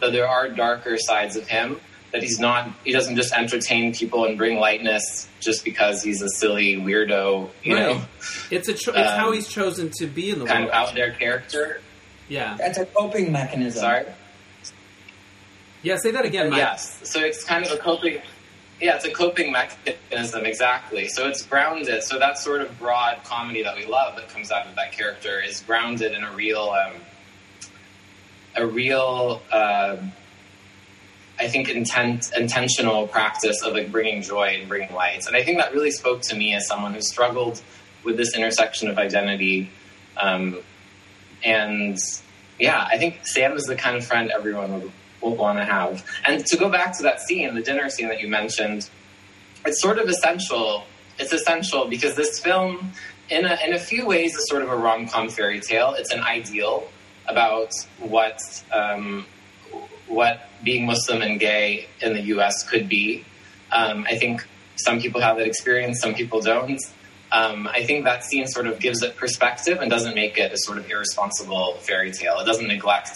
that 0.00 0.12
there 0.12 0.28
are 0.28 0.48
darker 0.48 0.98
sides 0.98 1.36
of 1.36 1.48
him. 1.48 1.80
That 2.14 2.22
he's 2.22 2.38
not. 2.38 2.70
He 2.82 2.92
doesn't 2.92 3.16
just 3.16 3.34
entertain 3.34 3.92
people 3.92 4.24
and 4.24 4.38
bring 4.38 4.58
lightness 4.58 5.28
just 5.40 5.64
because 5.64 6.02
he's 6.02 6.22
a 6.22 6.28
silly 6.30 6.76
weirdo. 6.76 7.50
You 7.62 7.74
right. 7.74 7.96
know, 7.96 8.02
it's 8.50 8.68
a. 8.68 8.74
Cho- 8.74 8.92
it's 8.92 9.10
um, 9.10 9.18
how 9.18 9.32
he's 9.32 9.48
chosen 9.48 9.90
to 9.98 10.06
be 10.06 10.30
in 10.30 10.38
the 10.38 10.46
kind 10.46 10.64
world. 10.64 10.74
of 10.74 10.88
out 10.88 10.94
there 10.94 11.12
character. 11.12 11.82
Yeah, 12.28 12.56
that's 12.56 12.78
a 12.78 12.86
coping 12.86 13.30
mechanism. 13.30 13.80
Sorry. 13.80 14.06
Yeah, 15.82 15.96
say 15.96 16.12
that 16.12 16.24
again, 16.24 16.48
Mike. 16.48 16.58
Yes, 16.58 17.00
so 17.02 17.20
it's 17.20 17.44
kind 17.44 17.66
of 17.66 17.72
a 17.72 17.76
coping 17.76 18.22
yeah, 18.80 18.96
it's 18.96 19.04
a 19.04 19.10
coping 19.10 19.52
mechanism, 19.52 20.44
exactly. 20.44 21.08
So 21.08 21.28
it's 21.28 21.42
grounded. 21.42 22.02
So 22.02 22.18
that 22.18 22.38
sort 22.38 22.60
of 22.60 22.78
broad 22.78 23.22
comedy 23.24 23.62
that 23.62 23.76
we 23.76 23.86
love 23.86 24.16
that 24.16 24.28
comes 24.28 24.50
out 24.50 24.66
of 24.66 24.74
that 24.76 24.92
character 24.92 25.40
is 25.40 25.60
grounded 25.60 26.12
in 26.12 26.24
a 26.24 26.32
real, 26.32 26.70
um, 26.70 26.92
a 28.56 28.66
real, 28.66 29.42
uh, 29.50 29.96
I 31.38 31.48
think, 31.48 31.68
intent, 31.68 32.30
intentional 32.36 33.08
practice 33.08 33.62
of 33.62 33.72
like 33.74 33.90
bringing 33.90 34.22
joy 34.22 34.56
and 34.58 34.68
bringing 34.68 34.94
light. 34.94 35.26
And 35.26 35.36
I 35.36 35.42
think 35.42 35.58
that 35.58 35.72
really 35.72 35.90
spoke 35.90 36.20
to 36.22 36.36
me 36.36 36.54
as 36.54 36.66
someone 36.66 36.94
who 36.94 37.00
struggled 37.00 37.60
with 38.04 38.16
this 38.16 38.36
intersection 38.36 38.88
of 38.88 38.98
identity. 38.98 39.70
Um, 40.16 40.60
and 41.44 41.98
yeah, 42.58 42.86
I 42.88 42.98
think 42.98 43.26
Sam 43.26 43.54
is 43.54 43.64
the 43.64 43.76
kind 43.76 43.96
of 43.96 44.04
friend 44.04 44.30
everyone 44.30 44.72
would 44.74 44.92
will 45.24 45.36
want 45.36 45.58
to 45.58 45.64
have. 45.64 46.04
And 46.24 46.44
to 46.46 46.56
go 46.56 46.68
back 46.68 46.96
to 46.98 47.02
that 47.04 47.20
scene, 47.20 47.54
the 47.54 47.62
dinner 47.62 47.88
scene 47.88 48.08
that 48.08 48.20
you 48.20 48.28
mentioned, 48.28 48.88
it's 49.64 49.80
sort 49.80 49.98
of 49.98 50.08
essential. 50.08 50.84
It's 51.18 51.32
essential 51.32 51.86
because 51.88 52.14
this 52.14 52.38
film, 52.40 52.92
in 53.30 53.44
a, 53.44 53.56
in 53.64 53.72
a 53.72 53.78
few 53.78 54.06
ways, 54.06 54.34
is 54.34 54.48
sort 54.48 54.62
of 54.62 54.68
a 54.68 54.76
rom 54.76 55.08
com 55.08 55.28
fairy 55.28 55.60
tale. 55.60 55.94
It's 55.96 56.12
an 56.12 56.20
ideal 56.20 56.88
about 57.26 57.72
what 57.98 58.38
um, 58.72 59.24
what 60.06 60.48
being 60.64 60.86
Muslim 60.86 61.22
and 61.22 61.38
gay 61.38 61.86
in 62.00 62.14
the 62.14 62.22
U.S. 62.22 62.68
could 62.68 62.88
be. 62.88 63.24
Um, 63.72 64.06
I 64.08 64.16
think 64.16 64.46
some 64.76 65.00
people 65.00 65.20
have 65.20 65.36
that 65.36 65.46
experience, 65.46 66.00
some 66.00 66.14
people 66.14 66.40
don't. 66.40 66.80
Um, 67.32 67.66
I 67.66 67.82
think 67.84 68.04
that 68.04 68.24
scene 68.24 68.46
sort 68.46 68.66
of 68.66 68.78
gives 68.78 69.02
it 69.02 69.16
perspective 69.16 69.80
and 69.80 69.90
doesn't 69.90 70.14
make 70.14 70.38
it 70.38 70.52
a 70.52 70.56
sort 70.58 70.78
of 70.78 70.88
irresponsible 70.88 71.74
fairy 71.80 72.12
tale. 72.12 72.38
It 72.38 72.44
doesn't 72.44 72.68
neglect 72.68 73.10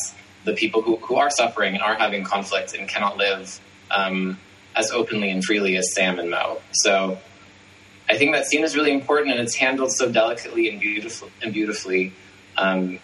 the 0.44 0.54
people 0.54 0.82
who, 0.82 0.96
who 0.96 1.16
are 1.16 1.30
suffering 1.30 1.74
and 1.74 1.82
are 1.82 1.94
having 1.94 2.24
conflict 2.24 2.74
and 2.74 2.88
cannot 2.88 3.16
live 3.16 3.60
um, 3.90 4.38
as 4.74 4.90
openly 4.90 5.30
and 5.30 5.44
freely 5.44 5.76
as 5.76 5.94
Sam 5.94 6.18
and 6.18 6.30
Mo. 6.30 6.60
So 6.72 7.18
I 8.08 8.16
think 8.16 8.32
that 8.32 8.46
scene 8.46 8.64
is 8.64 8.74
really 8.74 8.92
important 8.92 9.32
and 9.32 9.40
it's 9.40 9.54
handled 9.54 9.92
so 9.92 10.10
delicately 10.10 10.68
and 10.68 10.80
beautiful 10.80 11.30
and 11.42 11.52
beautifully. 11.52 12.12
Um, 12.56 12.98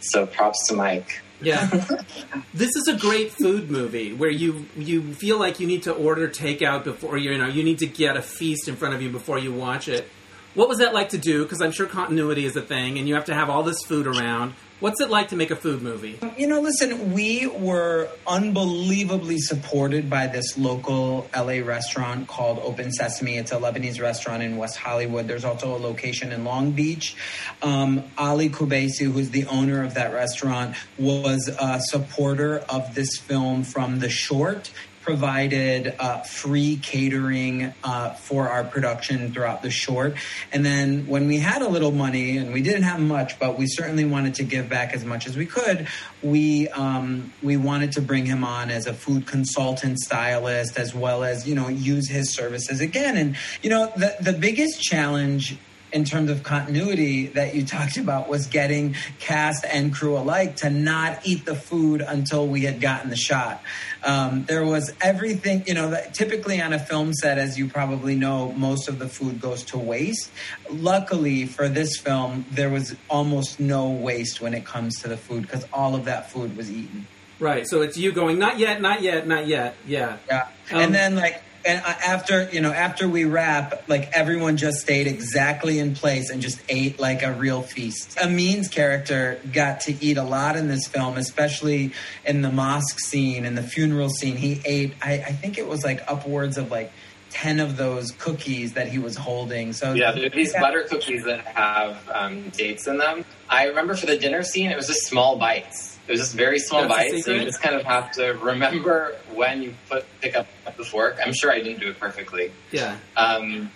so 0.00 0.26
props 0.26 0.68
to 0.68 0.74
Mike. 0.74 1.20
Yeah, 1.40 1.66
this 2.54 2.70
is 2.76 2.88
a 2.88 2.96
great 2.96 3.32
food 3.32 3.70
movie 3.70 4.12
where 4.12 4.30
you 4.30 4.66
you 4.76 5.14
feel 5.14 5.38
like 5.38 5.60
you 5.60 5.66
need 5.66 5.82
to 5.82 5.92
order 5.92 6.28
takeout 6.28 6.84
before 6.84 7.18
you 7.18 7.36
know 7.36 7.46
you 7.46 7.62
need 7.62 7.78
to 7.80 7.86
get 7.86 8.16
a 8.16 8.22
feast 8.22 8.68
in 8.68 8.76
front 8.76 8.94
of 8.94 9.02
you 9.02 9.10
before 9.10 9.38
you 9.38 9.52
watch 9.52 9.88
it. 9.88 10.08
What 10.54 10.68
was 10.68 10.78
that 10.78 10.94
like 10.94 11.10
to 11.10 11.18
do? 11.18 11.42
Because 11.42 11.60
I'm 11.60 11.72
sure 11.72 11.86
continuity 11.86 12.46
is 12.46 12.56
a 12.56 12.62
thing, 12.62 12.98
and 12.98 13.06
you 13.06 13.14
have 13.14 13.26
to 13.26 13.34
have 13.34 13.50
all 13.50 13.62
this 13.62 13.82
food 13.86 14.06
around. 14.06 14.54
What's 14.78 15.00
it 15.00 15.08
like 15.08 15.28
to 15.28 15.36
make 15.36 15.50
a 15.50 15.56
food 15.56 15.80
movie? 15.80 16.18
You 16.36 16.46
know, 16.46 16.60
listen, 16.60 17.14
we 17.14 17.46
were 17.46 18.10
unbelievably 18.26 19.38
supported 19.38 20.10
by 20.10 20.26
this 20.26 20.58
local 20.58 21.30
LA 21.34 21.64
restaurant 21.64 22.28
called 22.28 22.58
Open 22.62 22.92
Sesame. 22.92 23.38
It's 23.38 23.52
a 23.52 23.56
Lebanese 23.56 24.02
restaurant 24.02 24.42
in 24.42 24.58
West 24.58 24.76
Hollywood. 24.76 25.28
There's 25.28 25.46
also 25.46 25.74
a 25.74 25.78
location 25.78 26.30
in 26.30 26.44
Long 26.44 26.72
Beach. 26.72 27.16
Um, 27.62 28.04
Ali 28.18 28.50
Kubaisi, 28.50 29.10
who's 29.10 29.30
the 29.30 29.46
owner 29.46 29.82
of 29.82 29.94
that 29.94 30.12
restaurant, 30.12 30.76
was 30.98 31.48
a 31.58 31.80
supporter 31.80 32.58
of 32.68 32.94
this 32.94 33.16
film 33.16 33.64
from 33.64 34.00
the 34.00 34.10
short 34.10 34.70
provided 35.06 35.94
uh, 36.00 36.20
free 36.22 36.80
catering 36.82 37.72
uh, 37.84 38.10
for 38.14 38.48
our 38.48 38.64
production 38.64 39.32
throughout 39.32 39.62
the 39.62 39.70
short. 39.70 40.16
And 40.52 40.66
then 40.66 41.06
when 41.06 41.28
we 41.28 41.38
had 41.38 41.62
a 41.62 41.68
little 41.68 41.92
money, 41.92 42.36
and 42.36 42.52
we 42.52 42.60
didn't 42.60 42.82
have 42.82 42.98
much, 42.98 43.38
but 43.38 43.56
we 43.56 43.68
certainly 43.68 44.04
wanted 44.04 44.34
to 44.34 44.42
give 44.42 44.68
back 44.68 44.92
as 44.94 45.04
much 45.04 45.28
as 45.28 45.36
we 45.36 45.46
could, 45.46 45.86
we 46.22 46.68
um, 46.70 47.32
we 47.40 47.56
wanted 47.56 47.92
to 47.92 48.02
bring 48.02 48.26
him 48.26 48.42
on 48.42 48.68
as 48.68 48.88
a 48.88 48.92
food 48.92 49.28
consultant, 49.28 50.00
stylist, 50.00 50.76
as 50.76 50.92
well 50.92 51.22
as 51.22 51.46
you 51.48 51.54
know 51.54 51.68
use 51.68 52.08
his 52.08 52.34
services 52.34 52.80
again. 52.80 53.16
And 53.16 53.36
you 53.62 53.70
know 53.70 53.92
the 53.96 54.16
the 54.20 54.32
biggest 54.32 54.82
challenge 54.82 55.56
in 55.96 56.04
terms 56.04 56.30
of 56.30 56.42
continuity 56.42 57.28
that 57.28 57.54
you 57.54 57.64
talked 57.64 57.96
about 57.96 58.28
was 58.28 58.46
getting 58.46 58.94
cast 59.18 59.64
and 59.64 59.94
crew 59.94 60.18
alike 60.18 60.56
to 60.56 60.68
not 60.68 61.18
eat 61.24 61.46
the 61.46 61.54
food 61.54 62.02
until 62.06 62.46
we 62.46 62.60
had 62.60 62.82
gotten 62.82 63.08
the 63.08 63.16
shot. 63.16 63.62
Um, 64.04 64.44
there 64.44 64.62
was 64.62 64.92
everything, 65.00 65.64
you 65.66 65.72
know, 65.72 65.98
typically 66.12 66.60
on 66.60 66.74
a 66.74 66.78
film 66.78 67.14
set, 67.14 67.38
as 67.38 67.58
you 67.58 67.66
probably 67.66 68.14
know, 68.14 68.52
most 68.52 68.88
of 68.88 68.98
the 68.98 69.08
food 69.08 69.40
goes 69.40 69.64
to 69.64 69.78
waste. 69.78 70.30
Luckily 70.70 71.46
for 71.46 71.66
this 71.66 71.96
film, 71.96 72.44
there 72.50 72.68
was 72.68 72.94
almost 73.08 73.58
no 73.58 73.88
waste 73.88 74.42
when 74.42 74.52
it 74.52 74.66
comes 74.66 75.00
to 75.00 75.08
the 75.08 75.16
food 75.16 75.42
because 75.42 75.66
all 75.72 75.94
of 75.94 76.04
that 76.04 76.30
food 76.30 76.58
was 76.58 76.70
eaten. 76.70 77.06
Right. 77.38 77.66
So 77.66 77.80
it's 77.80 77.96
you 77.96 78.12
going, 78.12 78.38
not 78.38 78.58
yet, 78.58 78.82
not 78.82 79.00
yet, 79.00 79.26
not 79.26 79.46
yet. 79.46 79.76
Yeah. 79.86 80.18
Yeah. 80.28 80.48
Um, 80.70 80.80
and 80.80 80.94
then, 80.94 81.16
like, 81.16 81.42
and 81.66 81.82
I- 81.84 81.98
after 82.06 82.48
you 82.52 82.60
know 82.60 82.72
after 82.72 83.08
we 83.08 83.24
wrap 83.24 83.88
like 83.88 84.10
everyone 84.12 84.56
just 84.56 84.78
stayed 84.78 85.06
exactly 85.06 85.78
in 85.78 85.94
place 85.94 86.30
and 86.30 86.40
just 86.40 86.60
ate 86.68 86.98
like 86.98 87.22
a 87.22 87.32
real 87.32 87.62
feast 87.62 88.16
amin's 88.18 88.68
character 88.68 89.40
got 89.52 89.80
to 89.80 90.04
eat 90.04 90.16
a 90.16 90.22
lot 90.22 90.56
in 90.56 90.68
this 90.68 90.86
film 90.86 91.16
especially 91.16 91.92
in 92.24 92.42
the 92.42 92.50
mosque 92.50 93.00
scene 93.00 93.44
and 93.44 93.58
the 93.58 93.62
funeral 93.62 94.08
scene 94.08 94.36
he 94.36 94.60
ate 94.64 94.94
i, 95.02 95.14
I 95.14 95.32
think 95.32 95.58
it 95.58 95.66
was 95.66 95.84
like 95.84 96.00
upwards 96.08 96.56
of 96.56 96.70
like 96.70 96.92
10 97.30 97.60
of 97.60 97.76
those 97.76 98.12
cookies 98.12 98.74
that 98.74 98.88
he 98.88 98.98
was 98.98 99.16
holding 99.16 99.72
so 99.72 99.92
Yeah, 99.92 100.12
there 100.12 100.26
are 100.26 100.30
these 100.30 100.54
butter 100.54 100.84
cookies 100.88 101.24
that 101.24 101.44
have 101.44 102.08
um, 102.08 102.48
dates 102.50 102.86
in 102.86 102.98
them. 102.98 103.24
I 103.50 103.66
remember 103.66 103.94
for 103.94 104.06
the 104.06 104.16
dinner 104.16 104.42
scene, 104.42 104.70
it 104.70 104.76
was 104.76 104.86
just 104.86 105.06
small 105.06 105.36
bites. 105.36 105.98
It 106.06 106.12
was 106.12 106.20
just 106.20 106.34
very 106.34 106.58
small 106.58 106.82
That's 106.82 106.94
bites. 106.94 107.24
So 107.26 107.32
you 107.32 107.44
just 107.44 107.60
kind 107.60 107.74
of 107.74 107.82
have 107.82 108.12
to 108.12 108.32
remember 108.34 109.16
when 109.34 109.60
you 109.60 109.74
put 109.88 110.06
pick 110.20 110.36
up 110.36 110.46
the 110.76 110.84
fork. 110.84 111.18
I'm 111.24 111.32
sure 111.32 111.50
I 111.50 111.60
didn't 111.60 111.80
do 111.80 111.88
it 111.90 111.98
perfectly. 112.00 112.52
Yeah. 112.70 112.96
Um, 113.16 113.70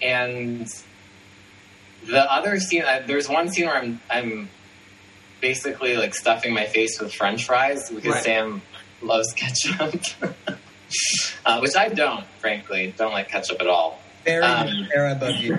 and 0.00 0.66
the 2.06 2.32
other 2.32 2.58
scene, 2.58 2.82
uh, 2.82 3.02
there's 3.06 3.28
one 3.28 3.48
scene 3.50 3.66
where 3.66 3.76
I'm 3.76 4.00
I'm 4.10 4.48
basically 5.40 5.96
like 5.96 6.14
stuffing 6.14 6.52
my 6.54 6.66
face 6.66 7.00
with 7.00 7.12
French 7.14 7.44
fries 7.46 7.90
because 7.90 8.14
Right. 8.14 8.22
Sam 8.24 8.62
loves 9.00 9.32
ketchup, 9.32 10.00
uh, 11.46 11.58
which 11.60 11.74
I 11.76 11.88
don't, 11.88 12.24
frankly, 12.38 12.94
don't 12.96 13.12
like 13.12 13.28
ketchup 13.28 13.60
at 13.60 13.66
all. 13.66 14.00
very 14.24 14.44
um, 14.44 14.88
Arab 14.94 15.22
of 15.22 15.36
you 15.36 15.58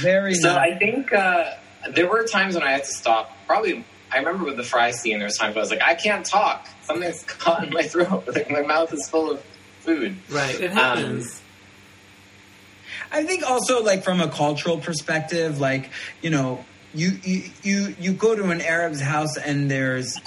very 0.00 0.34
So 0.34 0.48
not- 0.52 0.58
I 0.58 0.76
think 0.76 1.12
uh, 1.12 1.52
there 1.92 2.08
were 2.08 2.24
times 2.24 2.54
when 2.54 2.64
I 2.64 2.72
had 2.72 2.84
to 2.84 2.90
stop. 2.92 3.32
Probably, 3.46 3.84
I 4.12 4.18
remember 4.18 4.44
with 4.44 4.56
the 4.56 4.62
fry 4.64 4.90
scene, 4.90 5.18
there 5.18 5.26
was 5.26 5.36
times 5.38 5.56
I 5.56 5.60
was 5.60 5.70
like, 5.70 5.82
I 5.82 5.94
can't 5.94 6.24
talk. 6.26 6.66
Something's 6.82 7.22
caught 7.24 7.64
in 7.66 7.72
my 7.72 7.82
throat. 7.82 8.24
Like 8.28 8.50
my 8.50 8.62
mouth 8.62 8.92
is 8.92 9.08
full 9.08 9.30
of 9.30 9.42
food. 9.86 10.16
Right. 10.30 10.60
It 10.60 10.70
Um, 10.72 10.76
happens. 10.76 11.40
I 13.12 13.22
think 13.24 13.48
also 13.48 13.82
like 13.82 14.02
from 14.04 14.20
a 14.20 14.28
cultural 14.28 14.78
perspective, 14.78 15.60
like 15.60 15.90
you 16.22 16.30
know, 16.30 16.64
you 16.94 17.12
you 17.22 17.42
you, 17.62 17.94
you 18.00 18.12
go 18.12 18.34
to 18.34 18.50
an 18.50 18.60
Arab's 18.60 19.00
house 19.00 19.36
and 19.36 19.70
there's 19.70 20.18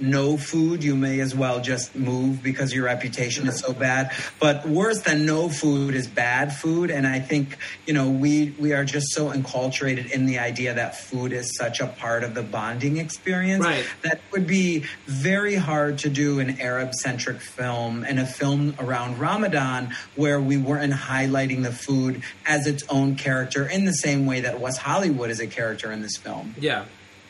no 0.00 0.36
food, 0.36 0.84
you 0.84 0.94
may 0.94 1.20
as 1.20 1.34
well 1.34 1.60
just 1.60 1.94
move 1.96 2.42
because 2.42 2.72
your 2.74 2.84
reputation 2.84 3.48
is 3.48 3.58
so 3.60 3.72
bad. 3.72 4.12
But 4.38 4.66
worse 4.68 5.00
than 5.02 5.24
no 5.26 5.48
food 5.48 5.94
is 5.94 6.06
bad 6.06 6.54
food, 6.54 6.90
and 6.90 7.06
I 7.06 7.20
think 7.20 7.56
you 7.86 7.94
know 7.94 8.10
we 8.10 8.54
we 8.58 8.72
are 8.72 8.84
just 8.84 9.08
so 9.12 9.30
enculturated 9.30 10.10
in 10.10 10.26
the 10.26 10.38
idea 10.38 10.74
that 10.74 10.98
food 10.98 11.32
is 11.32 11.56
such 11.56 11.80
a 11.80 11.86
part 11.86 12.24
of 12.24 12.34
the 12.34 12.42
bonding 12.42 12.98
experience 12.98 13.64
Right. 13.64 13.86
that 14.02 14.20
would 14.32 14.46
be 14.46 14.84
very 15.06 15.54
hard 15.54 15.98
to 15.98 16.08
do 16.10 16.40
an 16.40 16.60
Arab 16.60 16.94
centric 16.94 17.40
film 17.40 18.04
and 18.04 18.18
a 18.18 18.26
film 18.26 18.74
around 18.78 19.18
Ramadan 19.18 19.94
where 20.14 20.40
we 20.40 20.56
weren't 20.56 20.92
highlighting 20.92 21.62
the 21.62 21.72
food 21.72 22.22
as 22.44 22.66
its 22.66 22.82
own 22.88 23.16
character 23.16 23.66
in 23.66 23.84
the 23.84 23.92
same 23.92 24.26
way 24.26 24.40
that 24.40 24.60
West 24.60 24.78
Hollywood 24.78 25.30
is 25.30 25.40
a 25.40 25.46
character 25.46 25.90
in 25.92 26.02
this 26.02 26.16
film. 26.16 26.54
Yeah, 26.58 26.84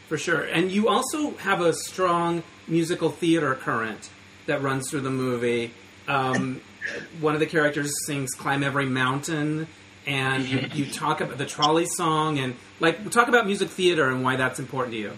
for 0.08 0.18
sure. 0.18 0.42
And 0.42 0.70
you 0.70 0.88
also 0.88 1.32
have 1.38 1.60
a 1.60 1.72
strong 1.72 2.42
musical 2.68 3.10
theater 3.10 3.54
current 3.54 4.10
that 4.46 4.62
runs 4.62 4.90
through 4.90 5.02
the 5.02 5.10
movie. 5.10 5.72
Um, 6.08 6.60
one 7.20 7.34
of 7.34 7.40
the 7.40 7.46
characters 7.46 7.92
sings 8.06 8.32
"Climb 8.32 8.62
Every 8.62 8.86
Mountain," 8.86 9.66
and 10.06 10.46
you, 10.46 10.68
you 10.74 10.90
talk 10.90 11.20
about 11.20 11.38
the 11.38 11.46
trolley 11.46 11.86
song, 11.86 12.38
and 12.38 12.54
like 12.80 13.10
talk 13.10 13.28
about 13.28 13.46
music 13.46 13.68
theater 13.68 14.08
and 14.08 14.22
why 14.22 14.36
that's 14.36 14.58
important 14.58 14.92
to 14.92 14.98
you. 14.98 15.12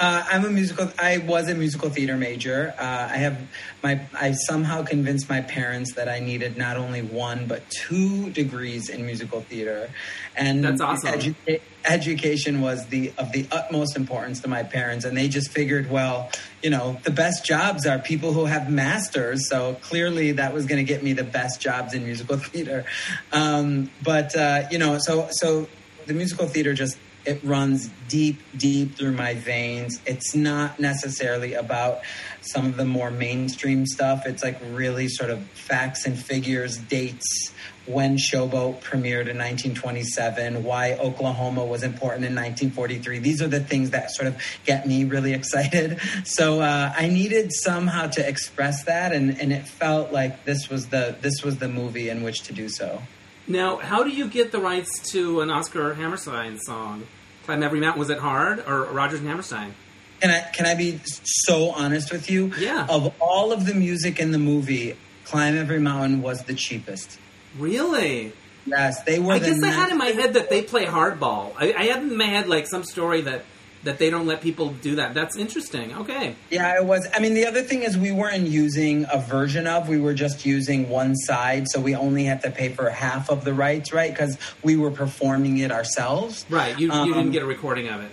Uh, 0.00 0.24
I'm 0.30 0.46
a 0.46 0.48
musical. 0.48 0.90
I 0.98 1.18
was 1.18 1.50
a 1.50 1.54
musical 1.54 1.90
theater 1.90 2.16
major. 2.16 2.72
Uh, 2.78 2.82
I 3.12 3.18
have 3.18 3.38
my. 3.82 4.00
I 4.18 4.32
somehow 4.32 4.82
convinced 4.82 5.28
my 5.28 5.42
parents 5.42 5.92
that 5.96 6.08
I 6.08 6.20
needed 6.20 6.56
not 6.56 6.78
only 6.78 7.02
one 7.02 7.46
but 7.46 7.68
two 7.68 8.30
degrees 8.30 8.88
in 8.88 9.04
musical 9.04 9.42
theater, 9.42 9.90
and 10.34 10.64
That's 10.64 10.80
awesome. 10.80 11.20
edu- 11.20 11.60
education 11.84 12.62
was 12.62 12.86
the 12.86 13.12
of 13.18 13.30
the 13.32 13.46
utmost 13.52 13.94
importance 13.94 14.40
to 14.40 14.48
my 14.48 14.62
parents, 14.62 15.04
and 15.04 15.14
they 15.14 15.28
just 15.28 15.50
figured, 15.50 15.90
well, 15.90 16.30
you 16.62 16.70
know, 16.70 16.98
the 17.04 17.10
best 17.10 17.44
jobs 17.44 17.86
are 17.86 17.98
people 17.98 18.32
who 18.32 18.46
have 18.46 18.70
masters. 18.70 19.50
So 19.50 19.74
clearly, 19.82 20.32
that 20.32 20.54
was 20.54 20.64
going 20.64 20.84
to 20.84 20.88
get 20.90 21.02
me 21.02 21.12
the 21.12 21.24
best 21.24 21.60
jobs 21.60 21.92
in 21.92 22.04
musical 22.04 22.38
theater. 22.38 22.86
Um, 23.34 23.90
but 24.02 24.34
uh, 24.34 24.62
you 24.70 24.78
know, 24.78 24.96
so 24.98 25.28
so 25.30 25.68
the 26.06 26.14
musical 26.14 26.46
theater 26.46 26.72
just 26.72 26.96
it 27.24 27.42
runs 27.44 27.90
deep, 28.08 28.40
deep 28.56 28.96
through 28.96 29.12
my 29.12 29.34
veins. 29.34 30.00
It's 30.06 30.34
not 30.34 30.80
necessarily 30.80 31.54
about 31.54 32.00
some 32.40 32.66
of 32.66 32.76
the 32.76 32.84
more 32.84 33.10
mainstream 33.10 33.86
stuff. 33.86 34.26
It's 34.26 34.42
like 34.42 34.58
really 34.70 35.08
sort 35.08 35.30
of 35.30 35.42
facts 35.50 36.06
and 36.06 36.18
figures, 36.18 36.78
dates, 36.78 37.52
when 37.86 38.16
Showboat 38.16 38.80
premiered 38.82 39.26
in 39.26 39.38
1927, 39.38 40.62
why 40.64 40.92
Oklahoma 40.94 41.64
was 41.64 41.82
important 41.82 42.24
in 42.24 42.34
1943. 42.34 43.18
These 43.18 43.42
are 43.42 43.48
the 43.48 43.60
things 43.60 43.90
that 43.90 44.10
sort 44.10 44.28
of 44.28 44.36
get 44.64 44.86
me 44.86 45.04
really 45.04 45.32
excited. 45.32 45.98
So 46.24 46.60
uh, 46.60 46.92
I 46.96 47.08
needed 47.08 47.52
somehow 47.52 48.06
to 48.08 48.26
express 48.26 48.84
that, 48.84 49.12
and, 49.12 49.40
and 49.40 49.52
it 49.52 49.66
felt 49.66 50.12
like 50.12 50.44
this 50.44 50.68
was 50.68 50.88
the 50.88 51.16
this 51.20 51.42
was 51.42 51.58
the 51.58 51.68
movie 51.68 52.08
in 52.08 52.22
which 52.22 52.42
to 52.42 52.52
do 52.52 52.68
so. 52.68 53.02
Now, 53.50 53.78
how 53.78 54.04
do 54.04 54.10
you 54.10 54.28
get 54.28 54.52
the 54.52 54.60
rights 54.60 55.10
to 55.10 55.40
an 55.40 55.50
Oscar 55.50 55.94
Hammerstein 55.94 56.60
song? 56.60 57.08
"Climb 57.44 57.64
Every 57.64 57.80
Mountain" 57.80 57.98
was 57.98 58.08
it 58.08 58.18
hard 58.18 58.62
or 58.64 58.84
Rodgers 58.84 59.18
and 59.18 59.28
Hammerstein? 59.28 59.74
Can 60.20 60.30
I 60.30 60.40
can 60.52 60.66
I 60.66 60.76
be 60.76 61.00
so 61.24 61.70
honest 61.70 62.12
with 62.12 62.30
you? 62.30 62.52
Yeah. 62.56 62.86
Of 62.88 63.12
all 63.18 63.50
of 63.52 63.66
the 63.66 63.74
music 63.74 64.20
in 64.20 64.30
the 64.30 64.38
movie, 64.38 64.96
"Climb 65.24 65.56
Every 65.56 65.80
Mountain" 65.80 66.22
was 66.22 66.44
the 66.44 66.54
cheapest. 66.54 67.18
Really? 67.58 68.32
Yes, 68.66 69.02
they 69.02 69.18
were. 69.18 69.32
I 69.32 69.38
guess 69.40 69.60
I 69.60 69.68
had 69.68 69.90
in 69.90 69.98
my 69.98 70.12
head 70.20 70.34
that 70.34 70.48
they 70.48 70.62
play 70.62 70.84
hardball. 70.84 71.52
I, 71.58 71.72
I 71.72 71.84
had 71.86 72.02
in 72.02 72.16
my 72.16 72.26
head 72.26 72.48
like 72.48 72.68
some 72.68 72.84
story 72.84 73.22
that 73.22 73.44
that 73.84 73.98
they 73.98 74.10
don't 74.10 74.26
let 74.26 74.40
people 74.42 74.70
do 74.82 74.96
that. 74.96 75.14
That's 75.14 75.36
interesting. 75.36 75.94
Okay. 75.94 76.34
Yeah, 76.50 76.76
it 76.76 76.84
was. 76.84 77.08
I 77.14 77.18
mean, 77.20 77.34
the 77.34 77.46
other 77.46 77.62
thing 77.62 77.82
is 77.82 77.96
we 77.96 78.12
weren't 78.12 78.46
using 78.48 79.06
a 79.12 79.18
version 79.18 79.66
of. 79.66 79.88
We 79.88 79.98
were 80.00 80.14
just 80.14 80.44
using 80.44 80.88
one 80.88 81.16
side, 81.16 81.66
so 81.68 81.80
we 81.80 81.94
only 81.94 82.24
had 82.24 82.42
to 82.42 82.50
pay 82.50 82.68
for 82.68 82.90
half 82.90 83.30
of 83.30 83.44
the 83.44 83.54
rights, 83.54 83.92
right? 83.92 84.10
Because 84.10 84.36
we 84.62 84.76
were 84.76 84.90
performing 84.90 85.58
it 85.58 85.72
ourselves. 85.72 86.44
Right. 86.50 86.78
You, 86.78 86.88
you 86.88 86.92
Um, 86.92 87.12
didn't 87.12 87.30
get 87.30 87.42
a 87.42 87.46
recording 87.46 87.88
of 87.88 88.02
it. 88.02 88.10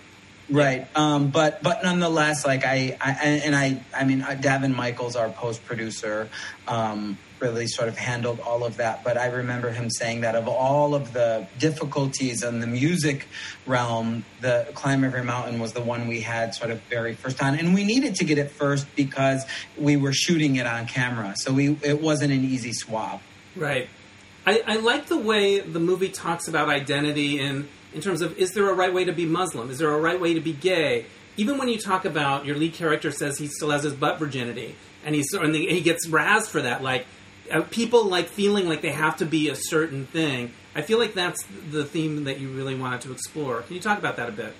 Right. 0.49 0.87
Um, 0.95 1.29
but 1.29 1.61
but 1.61 1.83
nonetheless, 1.83 2.45
like 2.45 2.63
I, 2.65 2.97
I 3.01 3.11
and 3.11 3.55
I 3.55 3.81
I 3.93 4.05
mean 4.05 4.21
uh, 4.21 4.29
Davin 4.29 4.73
Michaels, 4.73 5.15
our 5.15 5.29
post 5.29 5.65
producer, 5.65 6.29
um, 6.67 7.17
really 7.39 7.67
sort 7.67 7.89
of 7.89 7.97
handled 7.97 8.39
all 8.39 8.63
of 8.63 8.77
that. 8.77 9.03
But 9.03 9.17
I 9.17 9.27
remember 9.27 9.71
him 9.71 9.89
saying 9.89 10.21
that 10.21 10.35
of 10.35 10.47
all 10.47 10.95
of 10.95 11.11
the 11.11 11.47
difficulties 11.59 12.43
in 12.43 12.61
the 12.61 12.67
music 12.67 13.27
realm, 13.65 14.23
the 14.39 14.67
Climb 14.73 15.03
Every 15.03 15.23
Mountain 15.23 15.59
was 15.59 15.73
the 15.73 15.81
one 15.81 16.07
we 16.07 16.21
had 16.21 16.55
sort 16.55 16.71
of 16.71 16.81
very 16.83 17.13
first 17.13 17.43
on, 17.43 17.59
and 17.59 17.73
we 17.73 17.83
needed 17.83 18.15
to 18.15 18.23
get 18.23 18.37
it 18.37 18.49
first 18.51 18.87
because 18.95 19.45
we 19.77 19.97
were 19.97 20.13
shooting 20.13 20.55
it 20.55 20.65
on 20.65 20.87
camera, 20.87 21.33
so 21.35 21.51
we 21.51 21.77
it 21.83 22.01
wasn't 22.01 22.31
an 22.31 22.45
easy 22.45 22.71
swap. 22.71 23.21
Right. 23.55 23.89
I, 24.45 24.63
I 24.65 24.75
like 24.77 25.07
the 25.07 25.17
way 25.17 25.59
the 25.59 25.79
movie 25.79 26.07
talks 26.07 26.47
about 26.47 26.69
identity 26.69 27.37
in 27.37 27.67
in 27.97 28.03
terms 28.03 28.21
of 28.21 28.37
is 28.37 28.53
there 28.53 28.69
a 28.69 28.73
right 28.75 28.93
way 28.93 29.05
to 29.05 29.11
be 29.11 29.25
Muslim? 29.25 29.71
Is 29.71 29.79
there 29.79 29.89
a 29.89 29.99
right 29.99 30.21
way 30.21 30.35
to 30.35 30.39
be 30.39 30.53
gay? 30.53 31.07
Even 31.35 31.57
when 31.57 31.67
you 31.67 31.79
talk 31.79 32.05
about 32.05 32.45
your 32.45 32.55
lead 32.55 32.73
character 32.73 33.11
says 33.11 33.39
he 33.39 33.47
still 33.47 33.71
has 33.71 33.83
his 33.83 33.93
butt 33.93 34.19
virginity, 34.19 34.75
and 35.03 35.15
he's 35.15 35.33
and 35.33 35.55
he 35.55 35.81
gets 35.81 36.07
razzed 36.07 36.49
for 36.49 36.61
that, 36.61 36.83
like 36.83 37.07
uh, 37.51 37.61
people 37.71 38.05
like 38.05 38.27
feeling 38.27 38.69
like 38.69 38.81
they 38.81 38.91
have 38.91 39.17
to 39.17 39.25
be 39.25 39.49
a 39.49 39.55
certain 39.55 40.05
thing. 40.05 40.51
I 40.75 40.83
feel 40.83 40.99
like 40.99 41.15
that's 41.15 41.43
the 41.71 41.85
theme 41.85 42.25
that 42.25 42.39
you 42.39 42.49
really 42.49 42.75
wanted 42.75 43.01
to 43.01 43.11
explore. 43.11 43.63
Can 43.63 43.73
you 43.73 43.81
talk 43.81 43.97
about 43.97 44.17
that 44.17 44.29
a 44.29 44.31
bit? 44.31 44.53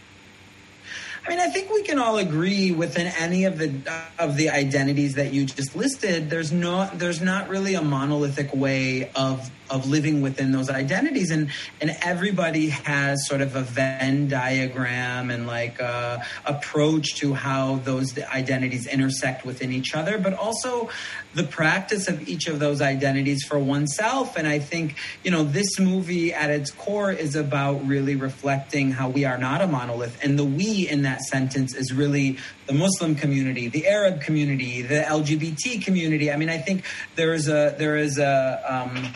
I 1.23 1.30
mean, 1.30 1.39
I 1.39 1.50
think 1.50 1.69
we 1.69 1.84
can 1.84 2.00
all 2.00 2.17
agree 2.17 2.71
within 2.71 3.06
any 3.06 3.45
of 3.45 3.60
the 3.60 3.73
of 4.17 4.36
the 4.36 4.50
identities 4.50 5.15
that 5.15 5.32
you 5.32 5.45
just 5.45 5.76
listed. 5.76 6.30
There's 6.30 6.52
no, 6.52 6.89
there's 6.93 7.21
not 7.21 7.50
really 7.50 7.76
a 7.76 7.82
monolithic 7.82 8.56
way 8.56 9.12
of 9.13 9.52
of 9.69 9.88
living 9.88 10.21
within 10.21 10.51
those 10.51 10.69
identities, 10.69 11.32
and 11.32 11.49
and 11.82 11.95
everybody 12.01 12.69
has 12.69 13.27
sort 13.27 13.41
of 13.41 13.56
a 13.56 13.62
Venn 13.62 14.27
diagram 14.27 15.30
and 15.30 15.47
like 15.47 15.80
a 15.80 16.25
approach 16.45 17.15
to 17.15 17.34
how 17.34 17.77
those 17.77 18.17
identities 18.17 18.88
intersect 18.88 19.45
within 19.45 19.71
each 19.71 19.95
other, 19.95 20.17
but 20.17 20.34
also 20.34 20.89
the 21.34 21.43
practice 21.43 22.08
of 22.08 22.27
each 22.27 22.47
of 22.47 22.60
those 22.60 22.82
identities 22.82 23.43
for 23.43 23.60
oneself. 23.60 24.38
And 24.38 24.47
I 24.47 24.60
think 24.60 24.95
you 25.23 25.32
know 25.32 25.43
this 25.43 25.80
movie 25.80 26.34
at 26.34 26.49
its 26.49 26.71
core 26.71 27.12
is 27.12 27.36
about 27.36 27.86
really 27.88 28.15
reflecting 28.15 28.91
how 28.91 29.10
we 29.10 29.25
are 29.25 29.38
not 29.38 29.62
a 29.62 29.67
monolith, 29.67 30.17
and 30.23 30.38
the 30.38 30.45
we 30.45 30.88
in 30.88 31.03
that 31.03 31.21
sentence 31.21 31.75
is 31.75 31.93
really 31.93 32.38
the 32.67 32.73
Muslim 32.73 33.15
community, 33.15 33.67
the 33.67 33.88
Arab 33.88 34.21
community, 34.21 34.82
the 34.82 35.01
LGBT 35.01 35.84
community. 35.84 36.32
I 36.32 36.36
mean, 36.36 36.49
I 36.49 36.58
think 36.58 36.84
there 37.15 37.34
is 37.34 37.47
a 37.47 37.75
there 37.77 37.97
is 37.97 38.19
a 38.19 38.62
um, 38.67 39.13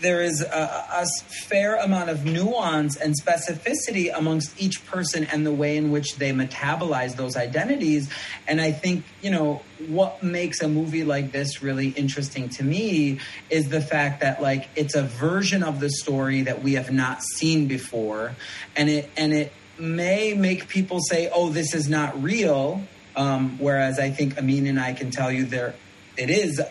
there 0.00 0.22
is 0.22 0.40
a, 0.40 0.46
a, 0.46 1.06
fair 1.46 1.76
amount 1.76 2.08
of 2.08 2.24
nuance 2.24 2.96
and 2.96 3.14
specificity 3.20 4.10
amongst 4.16 4.60
each 4.60 4.84
person 4.86 5.24
and 5.24 5.44
the 5.44 5.52
way 5.52 5.76
in 5.76 5.90
which 5.90 6.16
they 6.16 6.32
metabolize 6.32 7.16
those 7.16 7.36
identities. 7.36 8.08
And 8.48 8.60
I 8.60 8.72
think, 8.72 9.04
you 9.20 9.30
know, 9.30 9.62
what 9.88 10.22
makes 10.22 10.62
a 10.62 10.68
movie 10.68 11.04
like 11.04 11.32
this 11.32 11.62
really 11.62 11.88
interesting 11.88 12.48
to 12.50 12.64
me 12.64 13.20
is 13.50 13.68
the 13.68 13.82
fact 13.82 14.20
that 14.22 14.40
like 14.40 14.68
it's 14.76 14.94
a 14.94 15.02
version 15.02 15.62
of 15.62 15.80
the 15.80 15.90
story 15.90 16.42
that 16.42 16.62
we 16.62 16.74
have 16.74 16.90
not 16.90 17.22
seen 17.22 17.66
before. 17.66 18.34
And 18.76 18.88
it, 18.88 19.10
and 19.16 19.32
it 19.32 19.52
may 19.78 20.32
make 20.32 20.68
people 20.68 21.00
say, 21.00 21.30
oh, 21.32 21.50
this 21.50 21.74
is 21.74 21.88
not 21.88 22.22
real. 22.22 22.82
Um, 23.14 23.58
whereas 23.58 23.98
I 23.98 24.10
think 24.10 24.38
Amin 24.38 24.66
and 24.66 24.80
I 24.80 24.94
can 24.94 25.10
tell 25.10 25.30
you 25.30 25.44
there, 25.44 25.74
it 26.16 26.30
is 26.30 26.62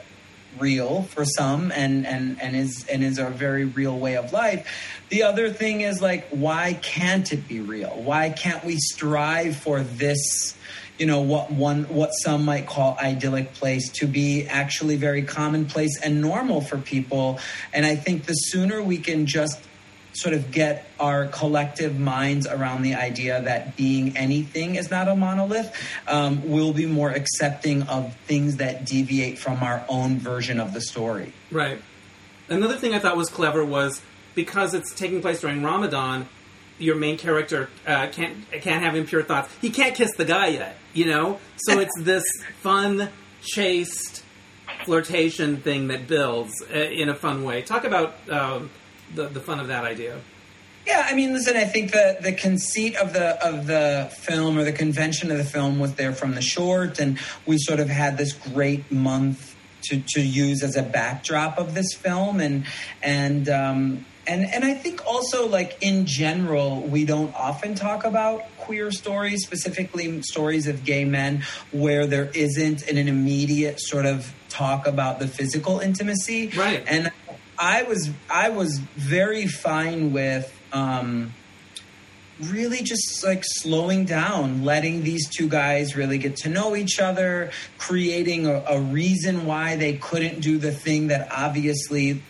real 0.60 1.04
for 1.04 1.26
some 1.26 1.72
and 1.72 2.06
and 2.06 2.42
and 2.42 2.56
is 2.56 2.86
and 2.88 3.04
is 3.04 3.18
a 3.18 3.30
very 3.30 3.66
real 3.66 3.98
way 3.98 4.18
of 4.18 4.34
life. 4.34 4.68
The 5.10 5.24
other 5.24 5.52
thing 5.52 5.82
is 5.82 6.02
like 6.02 6.28
why 6.30 6.74
can't 6.82 7.32
it 7.32 7.48
be 7.48 7.60
real? 7.60 8.02
Why 8.02 8.30
can't 8.30 8.64
we 8.64 8.78
strive 8.78 9.56
for 9.56 9.82
this 9.82 10.56
you 10.98 11.06
know 11.06 11.22
what 11.22 11.52
one 11.52 11.86
what 11.86 12.10
some 12.10 12.44
might 12.44 12.68
call 12.68 12.98
idyllic 13.02 13.54
place 13.54 13.90
to 13.94 14.08
be 14.08 14.46
actually 14.48 14.98
very 14.98 15.22
commonplace 15.24 16.00
and 16.02 16.22
normal 16.22 16.62
for 16.62 16.78
people? 16.78 17.40
And 17.74 17.86
i 17.86 17.96
think 17.96 18.26
the 18.26 18.34
sooner 18.34 18.82
we 18.82 18.98
can 18.98 19.26
just 19.26 19.64
sort 20.14 20.34
of 20.34 20.52
get 20.52 20.90
our 21.00 21.28
collective 21.28 22.00
minds 22.00 22.48
around 22.48 22.82
the 22.82 22.96
idea 22.96 23.42
that 23.42 23.76
being 23.76 24.18
anything 24.18 24.76
is 24.76 24.90
not 24.90 25.08
a 25.08 25.16
monolith, 25.16 25.74
um, 26.08 26.50
we'll 26.50 26.74
be 26.74 26.86
more 26.86 27.12
accepting 27.12 27.84
of 27.84 28.16
things 28.26 28.58
that 28.58 28.86
deviate 28.86 29.38
from 29.38 29.62
our 29.64 29.84
own 29.88 30.18
version 30.18 30.60
of 30.60 30.74
the 30.74 30.82
story. 30.82 31.34
Right. 31.52 31.82
Another 32.50 32.76
thing 32.76 32.94
I 32.94 33.00
thought 33.00 33.16
was 33.16 33.30
clever 33.30 33.64
was 33.64 34.02
because 34.36 34.74
it's 34.74 34.94
taking 34.94 35.22
place 35.22 35.42
during 35.42 35.64
Ramadan, 35.64 36.28
your 36.80 36.96
main 36.96 37.18
character 37.18 37.70
uh, 37.86 38.08
can't 38.12 38.50
can't 38.52 38.84
have 38.84 38.96
impure 38.96 39.22
thoughts. 39.22 39.54
He 39.62 39.70
can't 39.70 39.94
kiss 39.94 40.16
the 40.16 40.26
guy 40.26 40.48
yet, 40.48 40.78
you 40.94 41.06
know. 41.06 41.40
So 41.58 41.80
it's 41.80 41.92
this 42.00 42.24
fun, 42.62 43.10
chaste 43.42 44.24
flirtation 44.86 45.58
thing 45.58 45.90
that 45.90 46.08
builds 46.08 46.54
uh, 46.74 46.78
in 46.78 47.10
a 47.10 47.16
fun 47.16 47.44
way. 47.44 47.62
Talk 47.62 47.84
about 47.84 48.16
um, 48.30 48.70
the, 49.16 49.28
the 49.28 49.40
fun 49.40 49.60
of 49.60 49.68
that 49.68 49.84
idea. 49.84 50.20
Yeah, 50.86 51.06
I 51.06 51.14
mean, 51.14 51.34
listen. 51.34 51.56
I 51.56 51.66
think 51.66 51.92
the 51.92 52.18
the 52.20 52.32
conceit 52.32 52.96
of 52.96 53.14
the 53.14 53.46
of 53.46 53.68
the 53.68 54.10
film 54.22 54.58
or 54.58 54.64
the 54.64 54.72
convention 54.72 55.30
of 55.30 55.38
the 55.38 55.44
film 55.44 55.78
was 55.78 55.94
there 55.96 56.14
from 56.14 56.36
the 56.36 56.42
short, 56.42 57.00
and 57.00 57.20
we 57.46 57.58
sort 57.60 57.80
of 57.80 57.90
had 57.90 58.18
this 58.18 58.34
great 58.34 58.92
month 58.92 59.56
to 59.84 60.02
to 60.16 60.22
use 60.22 60.64
as 60.64 60.76
a 60.76 60.82
backdrop 60.82 61.58
of 61.60 61.76
this 61.76 61.94
film, 61.94 62.40
and 62.40 62.66
and 63.04 63.50
um, 63.50 64.06
and 64.26 64.46
and 64.46 64.64
I 64.64 64.74
think 64.74 65.06
also 65.06 65.48
like 65.48 65.78
in 65.82 66.06
general, 66.06 66.82
we 66.82 67.06
don't 67.06 67.36
often 67.36 67.76
talk 67.76 68.04
about 68.04 68.46
queer 68.58 68.92
stories, 68.92 69.44
specifically 69.44 70.22
stories 70.24 70.66
of 70.66 70.86
gay 70.86 71.06
men, 71.06 71.44
where 71.72 72.08
there 72.08 72.32
isn't 72.34 72.88
an, 72.88 72.98
an 72.98 73.08
immediate 73.08 73.80
sort 73.80 74.06
of 74.06 74.34
talk 74.50 74.88
about 74.88 75.20
the 75.20 75.28
physical 75.28 75.80
intimacy, 75.80 76.48
right? 76.56 76.84
And 76.88 77.12
I 77.60 77.84
was 77.84 78.10
I 78.30 78.50
was 78.50 78.80
very 78.96 79.46
fine 79.46 80.14
with 80.14 80.58
um, 80.72 81.34
really 82.42 82.82
just 82.84 83.22
like 83.24 83.44
slowing 83.44 84.06
down, 84.06 84.64
letting 84.64 85.04
these 85.04 85.28
two 85.30 85.50
guys 85.50 85.96
really 85.96 86.18
get 86.18 86.38
to 86.38 86.50
know 86.50 86.74
each 86.76 87.02
other, 87.02 87.52
creating 87.78 88.48
a, 88.48 88.64
a 88.70 88.80
reason 88.80 89.46
why 89.46 89.76
they 89.76 89.94
couldn't 89.94 90.40
do 90.40 90.58
the 90.58 90.72
thing 90.72 91.08
that 91.08 91.28
obviously 91.36 92.24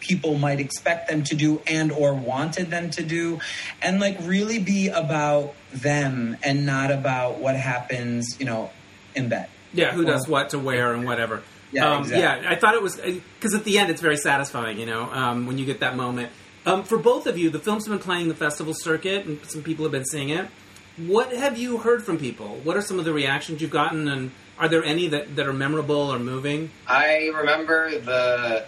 people 0.00 0.38
might 0.38 0.58
expect 0.58 1.08
them 1.08 1.22
to 1.24 1.34
do 1.34 1.60
and 1.66 1.92
or 1.92 2.14
wanted 2.14 2.70
them 2.70 2.90
to 2.90 3.02
do 3.02 3.40
and 3.80 4.00
like 4.00 4.16
really 4.22 4.58
be 4.58 4.88
about 4.88 5.54
them 5.72 6.36
and 6.42 6.64
not 6.64 6.90
about 6.90 7.38
what 7.38 7.56
happens 7.56 8.38
you 8.38 8.46
know 8.46 8.70
in 9.14 9.28
bed. 9.28 9.48
Yeah 9.74 9.92
who 9.92 10.04
does 10.04 10.28
what 10.28 10.50
to 10.50 10.58
wear 10.58 10.94
and 10.94 11.04
whatever 11.04 11.42
yeah, 11.72 11.88
um, 11.88 12.02
exactly. 12.02 12.44
yeah. 12.44 12.50
I 12.50 12.56
thought 12.56 12.74
it 12.74 12.82
was 12.82 12.96
because 12.96 13.54
at 13.54 13.64
the 13.64 13.78
end 13.78 13.90
it's 13.90 14.00
very 14.00 14.16
satisfying, 14.16 14.78
you 14.78 14.86
know, 14.86 15.10
um, 15.10 15.46
when 15.46 15.58
you 15.58 15.64
get 15.64 15.80
that 15.80 15.96
moment. 15.96 16.30
Um, 16.64 16.84
for 16.84 16.98
both 16.98 17.26
of 17.26 17.36
you, 17.38 17.50
the 17.50 17.58
film's 17.58 17.88
been 17.88 17.98
playing 17.98 18.28
the 18.28 18.34
festival 18.34 18.72
circuit, 18.74 19.26
and 19.26 19.44
some 19.46 19.62
people 19.62 19.84
have 19.84 19.92
been 19.92 20.04
seeing 20.04 20.28
it. 20.28 20.48
What 20.96 21.32
have 21.32 21.58
you 21.58 21.78
heard 21.78 22.04
from 22.04 22.18
people? 22.18 22.60
What 22.62 22.76
are 22.76 22.82
some 22.82 22.98
of 22.98 23.04
the 23.04 23.12
reactions 23.12 23.60
you've 23.60 23.70
gotten, 23.70 24.06
and 24.06 24.30
are 24.58 24.68
there 24.68 24.84
any 24.84 25.08
that, 25.08 25.34
that 25.36 25.48
are 25.48 25.52
memorable 25.52 26.12
or 26.12 26.18
moving? 26.18 26.70
I 26.86 27.30
remember 27.34 27.98
the 27.98 28.66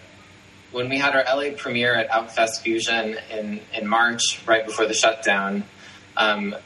when 0.72 0.88
we 0.88 0.98
had 0.98 1.14
our 1.14 1.22
LA 1.24 1.54
premiere 1.56 1.94
at 1.94 2.10
Outfest 2.10 2.62
Fusion 2.62 3.16
in 3.30 3.60
in 3.72 3.86
March, 3.86 4.40
right 4.46 4.66
before 4.66 4.86
the 4.86 4.94
shutdown. 4.94 5.64
Um, 6.16 6.56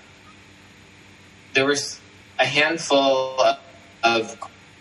there 1.52 1.66
was 1.66 2.00
a 2.38 2.46
handful 2.46 3.38
of 4.02 4.38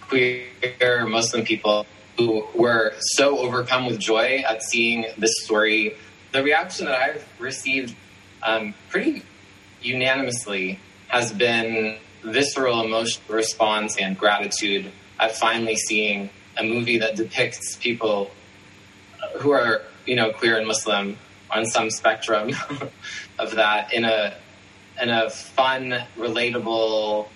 queer 0.07 1.05
Muslim 1.05 1.43
people 1.43 1.85
who 2.17 2.45
were 2.55 2.93
so 2.99 3.37
overcome 3.39 3.85
with 3.85 3.99
joy 3.99 4.43
at 4.47 4.63
seeing 4.63 5.05
this 5.17 5.31
story. 5.43 5.95
The 6.31 6.43
reaction 6.43 6.85
that 6.85 6.95
I've 6.95 7.27
received 7.39 7.95
um, 8.43 8.73
pretty 8.89 9.23
unanimously 9.81 10.79
has 11.07 11.31
been 11.31 11.97
visceral 12.23 12.83
emotion 12.83 13.21
response 13.29 13.97
and 13.97 14.17
gratitude 14.17 14.91
at 15.19 15.35
finally 15.35 15.75
seeing 15.75 16.29
a 16.57 16.63
movie 16.63 16.97
that 16.97 17.15
depicts 17.15 17.75
people 17.77 18.31
who 19.37 19.51
are, 19.51 19.83
you 20.05 20.15
know, 20.15 20.31
queer 20.31 20.57
and 20.57 20.67
Muslim 20.67 21.17
on 21.51 21.65
some 21.65 21.89
spectrum 21.89 22.51
of 23.39 23.55
that 23.55 23.93
in 23.93 24.03
a 24.03 24.35
in 25.01 25.09
a 25.09 25.29
fun, 25.29 25.93
relatable, 26.17 27.27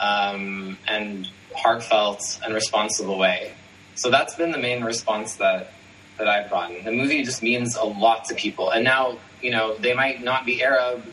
um, 0.00 0.78
and 0.88 1.28
heartfelt 1.54 2.40
and 2.44 2.54
responsible 2.54 3.18
way. 3.18 3.52
So 3.94 4.10
that's 4.10 4.34
been 4.34 4.50
the 4.50 4.58
main 4.58 4.82
response 4.84 5.36
that 5.36 5.72
that 6.18 6.28
I've 6.28 6.50
gotten. 6.50 6.84
The 6.84 6.92
movie 6.92 7.22
just 7.24 7.42
means 7.42 7.76
a 7.76 7.84
lot 7.84 8.26
to 8.26 8.34
people, 8.34 8.70
and 8.70 8.84
now 8.84 9.18
you 9.40 9.50
know 9.50 9.76
they 9.76 9.94
might 9.94 10.22
not 10.22 10.46
be 10.46 10.62
Arab, 10.62 11.04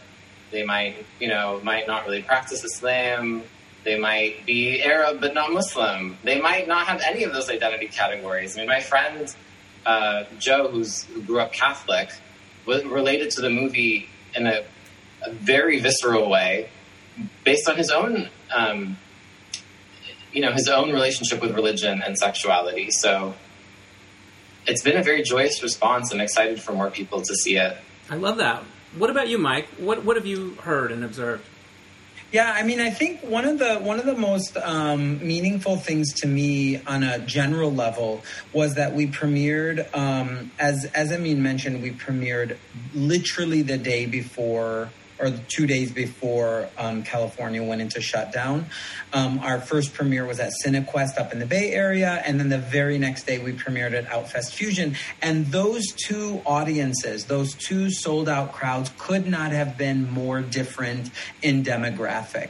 they 0.52 0.63
might 0.63 1.06
you 1.19 1.28
know 1.28 1.60
might 1.63 1.88
not 1.88 2.06
really 2.06 2.21
practice 2.21 2.63
Islam, 2.63 3.43
they 3.84 3.97
might 3.97 4.45
be 4.45 4.82
Arab 4.84 5.21
but 5.21 5.34
not 5.34 5.52
Muslim, 5.52 6.17
they 6.23 6.39
might 6.39 6.67
not 6.67 6.88
have 6.88 7.02
any 7.06 7.23
of 7.23 7.34
those 7.34 7.49
identity 7.49 7.88
categories. 7.88 8.58
I 8.58 8.62
mean, 8.62 8.67
my 8.67 8.82
friend 8.82 9.34
uh, 9.86 10.23
Joe, 10.38 10.67
who's 10.69 11.04
who 11.06 11.21
grew 11.21 11.39
up 11.39 11.54
Catholic, 11.54 12.10
was 12.65 12.84
related 12.86 13.32
to 13.32 13.41
the 13.41 13.49
movie 13.49 14.10
in 14.36 14.47
a, 14.47 14.63
a 15.25 15.32
very 15.32 15.80
visceral 15.80 16.30
way, 16.30 16.69
based 17.43 17.67
on 17.67 17.75
his 17.75 17.89
own 17.89 18.30
um, 18.56 18.97
you 20.31 20.41
know, 20.41 20.51
his 20.51 20.67
own 20.67 20.91
relationship 20.91 21.41
with 21.41 21.55
religion 21.55 22.01
and 22.05 22.17
sexuality. 22.17 22.91
So 22.91 23.33
it's 24.67 24.83
been 24.83 24.97
a 24.97 25.03
very 25.03 25.23
joyous 25.23 25.61
response. 25.63 26.13
I'm 26.13 26.21
excited 26.21 26.61
for 26.61 26.73
more 26.73 26.91
people 26.91 27.21
to 27.21 27.35
see 27.35 27.57
it. 27.57 27.77
I 28.09 28.15
love 28.15 28.37
that. 28.37 28.63
What 28.97 29.09
about 29.09 29.27
you, 29.27 29.37
Mike? 29.37 29.67
What 29.77 30.03
what 30.03 30.15
have 30.15 30.25
you 30.25 30.55
heard 30.55 30.91
and 30.91 31.03
observed? 31.03 31.45
Yeah, 32.31 32.51
I 32.51 32.61
mean, 32.61 32.79
I 32.79 32.91
think 32.91 33.21
one 33.21 33.45
of 33.45 33.57
the 33.57 33.77
one 33.77 33.99
of 33.99 34.05
the 34.05 34.15
most 34.15 34.55
um, 34.57 35.25
meaningful 35.25 35.77
things 35.77 36.13
to 36.21 36.27
me 36.27 36.79
on 36.83 37.03
a 37.03 37.19
general 37.19 37.71
level 37.71 38.23
was 38.53 38.75
that 38.75 38.93
we 38.93 39.07
premiered, 39.07 39.95
um, 39.95 40.51
as 40.59 40.85
as 40.93 41.11
Amin 41.11 41.41
mentioned, 41.41 41.81
we 41.81 41.91
premiered 41.91 42.57
literally 42.93 43.63
the 43.63 43.79
day 43.79 44.05
before 44.05 44.89
or 45.19 45.32
two 45.47 45.67
days 45.67 45.91
before 45.91 46.69
um, 46.77 47.03
California 47.03 47.63
went 47.63 47.82
into 47.82 48.01
shutdown. 48.01 48.65
Um, 49.13 49.39
our 49.39 49.60
first 49.60 49.93
premiere 49.93 50.25
was 50.25 50.39
at 50.39 50.51
CineQuest 50.63 51.17
up 51.17 51.34
in 51.34 51.39
the 51.39 51.45
Bay 51.45 51.71
Area, 51.71 52.21
and 52.25 52.39
then 52.39 52.49
the 52.49 52.58
very 52.58 52.97
next 52.97 53.25
day 53.25 53.39
we 53.39 53.53
premiered 53.53 53.93
at 53.93 54.05
Outfest 54.08 54.53
Fusion. 54.53 54.95
And 55.21 55.47
those 55.47 55.88
two 55.91 56.41
audiences, 56.45 57.25
those 57.25 57.53
two 57.53 57.91
sold 57.91 58.29
out 58.29 58.53
crowds, 58.53 58.91
could 58.97 59.27
not 59.27 59.51
have 59.51 59.77
been 59.77 60.10
more 60.10 60.41
different 60.41 61.12
in 61.41 61.63
demographic. 61.63 62.49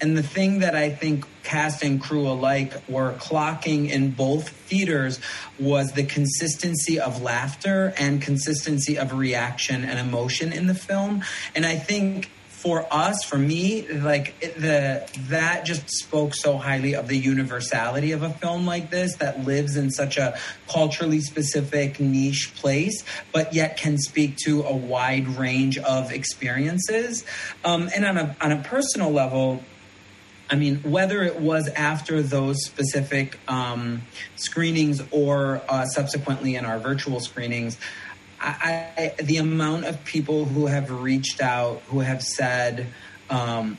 And 0.00 0.16
the 0.16 0.22
thing 0.22 0.60
that 0.60 0.74
I 0.74 0.90
think 0.90 1.24
cast 1.42 1.82
and 1.82 2.00
crew 2.00 2.28
alike 2.28 2.74
were 2.88 3.12
clocking 3.14 3.88
in 3.88 4.10
both 4.10 4.48
theaters 4.48 5.20
was 5.58 5.92
the 5.92 6.04
consistency 6.04 6.98
of 6.98 7.22
laughter 7.22 7.94
and 7.98 8.20
consistency 8.20 8.98
of 8.98 9.12
reaction 9.12 9.84
and 9.84 9.98
emotion 9.98 10.52
in 10.52 10.66
the 10.66 10.74
film. 10.74 11.22
And 11.54 11.64
I 11.64 11.76
think 11.76 12.30
for 12.66 12.84
us, 12.90 13.22
for 13.22 13.38
me, 13.38 13.86
like 13.86 14.40
the 14.40 15.08
that 15.28 15.64
just 15.64 15.88
spoke 15.88 16.34
so 16.34 16.56
highly 16.56 16.96
of 16.96 17.06
the 17.06 17.16
universality 17.16 18.10
of 18.10 18.22
a 18.22 18.30
film 18.30 18.66
like 18.66 18.90
this 18.90 19.14
that 19.16 19.44
lives 19.44 19.76
in 19.76 19.88
such 19.90 20.16
a 20.16 20.36
culturally 20.68 21.20
specific 21.20 22.00
niche 22.00 22.52
place, 22.56 23.04
but 23.32 23.54
yet 23.54 23.76
can 23.76 23.96
speak 23.98 24.36
to 24.36 24.64
a 24.64 24.74
wide 24.74 25.28
range 25.28 25.78
of 25.78 26.10
experiences. 26.10 27.24
Um, 27.64 27.88
and 27.94 28.04
on 28.04 28.16
a 28.16 28.36
on 28.40 28.50
a 28.50 28.60
personal 28.62 29.12
level, 29.12 29.62
I 30.48 30.54
mean, 30.54 30.76
whether 30.82 31.22
it 31.22 31.40
was 31.40 31.68
after 31.68 32.22
those 32.22 32.64
specific 32.64 33.38
um, 33.48 34.02
screenings 34.36 35.02
or 35.10 35.60
uh, 35.68 35.86
subsequently 35.86 36.54
in 36.54 36.64
our 36.64 36.78
virtual 36.78 37.20
screenings, 37.20 37.76
I, 38.40 39.12
I, 39.18 39.22
the 39.22 39.38
amount 39.38 39.86
of 39.86 40.04
people 40.04 40.44
who 40.44 40.66
have 40.66 40.90
reached 40.90 41.40
out, 41.40 41.82
who 41.88 42.00
have 42.00 42.22
said, 42.22 42.86
um, 43.28 43.78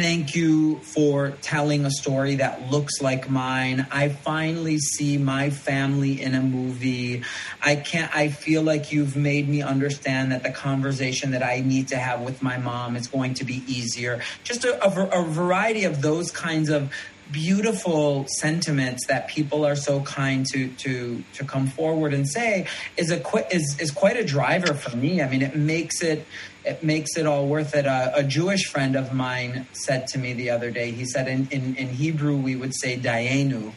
thank 0.00 0.34
you 0.34 0.78
for 0.78 1.32
telling 1.42 1.84
a 1.84 1.90
story 1.90 2.36
that 2.36 2.70
looks 2.70 3.02
like 3.02 3.28
mine. 3.28 3.86
I 3.90 4.08
finally 4.08 4.78
see 4.78 5.18
my 5.18 5.50
family 5.50 6.22
in 6.22 6.34
a 6.34 6.40
movie. 6.40 7.22
I 7.60 7.76
can't, 7.76 8.14
I 8.16 8.28
feel 8.28 8.62
like 8.62 8.92
you've 8.92 9.14
made 9.14 9.46
me 9.46 9.60
understand 9.60 10.32
that 10.32 10.42
the 10.42 10.52
conversation 10.52 11.32
that 11.32 11.42
I 11.42 11.60
need 11.60 11.88
to 11.88 11.98
have 11.98 12.22
with 12.22 12.42
my 12.42 12.56
mom 12.56 12.96
is 12.96 13.08
going 13.08 13.34
to 13.34 13.44
be 13.44 13.62
easier. 13.66 14.22
Just 14.42 14.64
a, 14.64 14.82
a, 14.82 15.20
a 15.20 15.22
variety 15.22 15.84
of 15.84 16.00
those 16.00 16.30
kinds 16.30 16.70
of 16.70 16.90
beautiful 17.30 18.26
sentiments 18.26 19.06
that 19.06 19.28
people 19.28 19.64
are 19.64 19.76
so 19.76 20.00
kind 20.00 20.44
to 20.46 20.68
to 20.70 21.22
to 21.32 21.44
come 21.44 21.66
forward 21.66 22.12
and 22.12 22.28
say 22.28 22.66
is 22.96 23.12
a 23.12 23.54
is 23.54 23.78
is 23.78 23.90
quite 23.90 24.16
a 24.16 24.24
driver 24.24 24.74
for 24.74 24.96
me. 24.96 25.22
I 25.22 25.28
mean, 25.28 25.42
it 25.42 25.54
makes 25.54 26.02
it 26.02 26.26
it 26.64 26.82
makes 26.82 27.16
it 27.16 27.26
all 27.26 27.46
worth 27.46 27.74
it. 27.74 27.86
Uh, 27.86 28.12
a 28.14 28.22
Jewish 28.22 28.66
friend 28.66 28.96
of 28.96 29.12
mine 29.12 29.66
said 29.72 30.06
to 30.08 30.18
me 30.18 30.32
the 30.32 30.50
other 30.50 30.70
day. 30.70 30.90
He 30.90 31.04
said 31.04 31.28
in 31.28 31.48
in, 31.50 31.76
in 31.76 31.88
Hebrew 31.88 32.36
we 32.36 32.56
would 32.56 32.74
say 32.74 32.98
dayenu, 32.98 33.72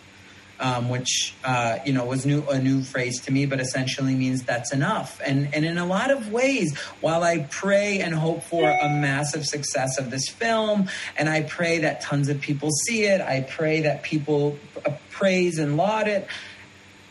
um, 0.60 0.90
which 0.90 1.34
uh, 1.44 1.80
you 1.86 1.94
know 1.94 2.06
was 2.06 2.26
new 2.26 2.44
a 2.50 2.60
new 2.60 2.84
phrase 2.84 3.22
to 3.22 3.32
me, 3.32 3.46
but 3.46 3.60
essentially 3.60 4.16
means 4.16 4.44
that's 4.44 4.74
enough. 4.74 5.22
And 5.26 5.54
and 5.54 5.66
in 5.66 5.78
a 5.78 5.86
lot 5.86 6.12
of 6.12 6.32
ways, 6.32 6.78
while 7.00 7.24
I 7.24 7.48
pray 7.50 8.00
and 8.00 8.14
hope 8.14 8.44
for 8.44 8.70
a 8.70 8.90
massive 8.90 9.46
success 9.46 9.98
of 9.98 10.12
this 10.12 10.28
film, 10.28 10.90
and 11.18 11.30
I 11.30 11.44
pray 11.44 11.80
that 11.80 12.02
tons 12.02 12.28
of 12.30 12.42
people 12.42 12.70
see 12.72 13.04
it, 13.04 13.22
I 13.22 13.42
pray 13.42 13.82
that 13.82 14.04
people 14.04 14.58
praise 15.10 15.58
and 15.58 15.78
laud 15.78 16.08
it. 16.08 16.28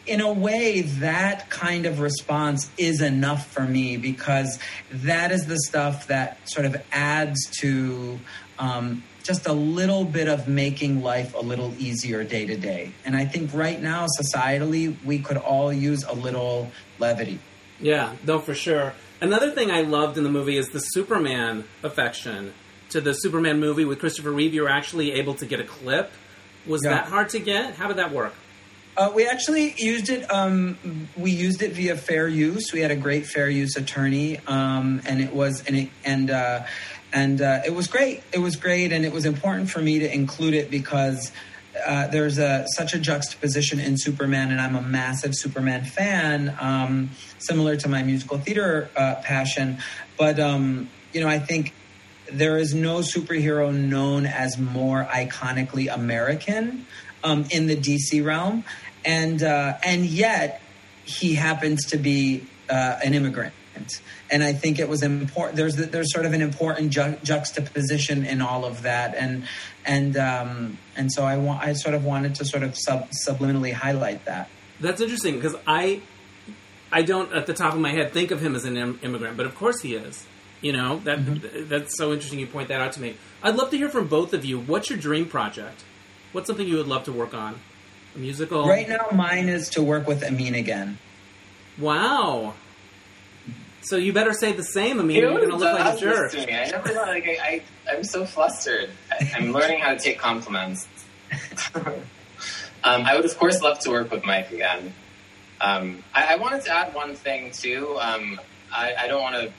In 0.04 0.20
a 0.20 0.32
way, 0.32 0.82
that 0.82 1.48
kind 1.48 1.86
of 1.86 2.00
response 2.00 2.70
is 2.76 3.00
enough 3.00 3.46
for 3.46 3.62
me 3.62 3.96
because 3.96 4.58
that 4.90 5.30
is 5.30 5.46
the 5.46 5.58
stuff 5.58 6.08
that 6.08 6.38
sort 6.48 6.66
of 6.66 6.76
adds 6.90 7.38
to 7.60 8.18
um, 8.58 9.04
just 9.22 9.46
a 9.46 9.52
little 9.52 10.04
bit 10.04 10.28
of 10.28 10.48
making 10.48 11.02
life 11.02 11.34
a 11.34 11.40
little 11.40 11.72
easier 11.78 12.24
day 12.24 12.46
to 12.46 12.56
day. 12.56 12.92
And 13.04 13.16
I 13.16 13.24
think 13.24 13.54
right 13.54 13.80
now, 13.80 14.06
societally, 14.20 14.96
we 15.04 15.20
could 15.20 15.36
all 15.36 15.72
use 15.72 16.04
a 16.04 16.14
little 16.14 16.70
levity. 16.98 17.38
Yeah, 17.80 18.14
no, 18.24 18.38
for 18.38 18.54
sure. 18.54 18.94
Another 19.20 19.50
thing 19.50 19.70
I 19.70 19.82
loved 19.82 20.18
in 20.18 20.24
the 20.24 20.30
movie 20.30 20.56
is 20.56 20.68
the 20.70 20.80
Superman 20.80 21.64
affection 21.82 22.54
to 22.90 23.00
the 23.00 23.12
Superman 23.12 23.60
movie 23.60 23.84
with 23.84 24.00
Christopher 24.00 24.32
Reeve. 24.32 24.54
You 24.54 24.62
were 24.62 24.68
actually 24.68 25.12
able 25.12 25.34
to 25.34 25.46
get 25.46 25.60
a 25.60 25.64
clip. 25.64 26.10
Was 26.66 26.82
yeah. 26.84 26.90
that 26.90 27.06
hard 27.06 27.28
to 27.30 27.38
get? 27.38 27.74
How 27.74 27.88
did 27.88 27.96
that 27.96 28.12
work? 28.12 28.34
Uh, 28.94 29.10
we 29.14 29.26
actually 29.26 29.74
used 29.78 30.10
it. 30.10 30.30
Um, 30.30 31.08
we 31.16 31.30
used 31.30 31.62
it 31.62 31.72
via 31.72 31.96
fair 31.96 32.28
use. 32.28 32.72
We 32.72 32.80
had 32.80 32.90
a 32.90 32.96
great 32.96 33.26
fair 33.26 33.48
use 33.48 33.76
attorney, 33.76 34.38
um, 34.46 35.00
and 35.06 35.22
it 35.22 35.32
was 35.32 35.64
and 35.66 35.76
it, 35.76 35.90
and 36.04 36.30
uh, 36.30 36.64
and 37.12 37.40
uh, 37.40 37.60
it 37.64 37.74
was 37.74 37.86
great. 37.86 38.22
It 38.32 38.38
was 38.38 38.56
great, 38.56 38.92
and 38.92 39.04
it 39.06 39.12
was 39.12 39.24
important 39.24 39.70
for 39.70 39.80
me 39.80 40.00
to 40.00 40.14
include 40.14 40.52
it 40.52 40.70
because 40.70 41.32
uh, 41.86 42.08
there's 42.08 42.38
a, 42.38 42.66
such 42.68 42.92
a 42.92 42.98
juxtaposition 42.98 43.80
in 43.80 43.96
Superman, 43.96 44.50
and 44.50 44.60
I'm 44.60 44.76
a 44.76 44.82
massive 44.82 45.34
Superman 45.34 45.84
fan, 45.84 46.54
um, 46.60 47.10
similar 47.38 47.76
to 47.76 47.88
my 47.88 48.02
musical 48.02 48.36
theater 48.36 48.90
uh, 48.94 49.16
passion. 49.22 49.78
But 50.18 50.38
um, 50.38 50.90
you 51.14 51.22
know, 51.22 51.28
I 51.28 51.38
think 51.38 51.72
there 52.30 52.58
is 52.58 52.74
no 52.74 52.98
superhero 52.98 53.74
known 53.74 54.26
as 54.26 54.58
more 54.58 55.04
iconically 55.04 55.92
American 55.92 56.86
um, 57.24 57.46
in 57.50 57.66
the 57.66 57.76
DC 57.76 58.24
realm, 58.24 58.64
and 59.04 59.42
uh, 59.42 59.78
and 59.84 60.04
yet 60.04 60.60
he 61.04 61.34
happens 61.34 61.86
to 61.86 61.96
be 61.96 62.46
uh, 62.70 62.98
an 63.04 63.14
immigrant 63.14 63.54
and 64.30 64.42
I 64.42 64.52
think 64.52 64.78
it 64.78 64.88
was 64.88 65.02
important. 65.02 65.56
There's 65.56 65.76
there's 65.76 66.12
sort 66.12 66.26
of 66.26 66.32
an 66.32 66.42
important 66.42 66.90
ju- 66.90 67.18
juxtaposition 67.22 68.24
in 68.24 68.40
all 68.40 68.64
of 68.64 68.82
that, 68.82 69.14
and 69.14 69.44
and 69.84 70.16
um, 70.16 70.78
and 70.96 71.12
so 71.12 71.24
I 71.24 71.36
want 71.36 71.62
I 71.62 71.72
sort 71.74 71.94
of 71.94 72.04
wanted 72.04 72.34
to 72.36 72.44
sort 72.44 72.62
of 72.62 72.76
sub- 72.76 73.10
subliminally 73.26 73.72
highlight 73.72 74.24
that. 74.24 74.48
That's 74.80 75.00
interesting 75.00 75.36
because 75.36 75.54
I 75.66 76.00
I 76.90 77.02
don't 77.02 77.32
at 77.32 77.46
the 77.46 77.54
top 77.54 77.74
of 77.74 77.80
my 77.80 77.90
head 77.90 78.12
think 78.12 78.30
of 78.30 78.40
him 78.40 78.54
as 78.54 78.64
an 78.64 78.76
Im- 78.76 79.00
immigrant, 79.02 79.36
but 79.36 79.46
of 79.46 79.54
course 79.54 79.80
he 79.82 79.94
is. 79.94 80.26
You 80.60 80.72
know 80.72 80.98
that 81.00 81.18
mm-hmm. 81.18 81.68
that's 81.68 81.96
so 81.96 82.12
interesting. 82.12 82.38
You 82.38 82.46
point 82.46 82.68
that 82.68 82.80
out 82.80 82.92
to 82.92 83.00
me. 83.00 83.16
I'd 83.42 83.56
love 83.56 83.70
to 83.70 83.76
hear 83.76 83.88
from 83.88 84.06
both 84.06 84.32
of 84.32 84.44
you. 84.44 84.60
What's 84.60 84.88
your 84.90 84.98
dream 84.98 85.26
project? 85.26 85.84
What's 86.32 86.46
something 86.46 86.66
you 86.66 86.76
would 86.76 86.88
love 86.88 87.04
to 87.04 87.12
work 87.12 87.34
on? 87.34 87.60
A 88.14 88.18
musical? 88.18 88.66
Right 88.66 88.88
now, 88.88 89.08
mine 89.12 89.48
is 89.48 89.68
to 89.70 89.82
work 89.82 90.06
with 90.06 90.24
Amin 90.24 90.54
again. 90.54 90.98
Wow. 91.78 92.54
So 93.82 93.96
you 93.96 94.12
better 94.12 94.32
say 94.32 94.52
the 94.52 94.62
same. 94.62 95.00
I 95.00 95.02
mean, 95.02 95.18
you're 95.18 95.30
going 95.30 95.50
to 95.50 95.56
look 95.56 95.78
like 95.78 95.96
a 95.96 96.00
jerk. 96.00 96.32
To 96.32 96.46
Me. 96.46 96.54
I 96.54 96.70
never 96.70 96.92
like 96.92 97.26
I, 97.26 97.62
I 97.90 97.94
am 97.94 98.04
so 98.04 98.24
flustered. 98.24 98.90
I, 99.10 99.30
am 99.38 99.52
learning 99.52 99.80
how 99.80 99.92
to 99.92 99.98
take 99.98 100.18
compliments. 100.18 100.86
um, 101.74 101.94
I 102.84 103.16
would 103.16 103.24
of 103.24 103.36
course 103.38 103.60
love 103.60 103.78
to 103.80 103.90
work 103.90 104.10
with 104.10 104.24
Mike 104.24 104.52
again. 104.52 104.94
Um, 105.60 106.02
I, 106.14 106.34
I, 106.34 106.36
wanted 106.36 106.62
to 106.62 106.70
add 106.70 106.94
one 106.94 107.14
thing 107.14 107.50
too. 107.52 107.96
Um, 108.00 108.40
I, 108.72 108.94
I, 108.98 109.06
don't 109.06 109.22
want 109.22 109.36
to 109.36 109.52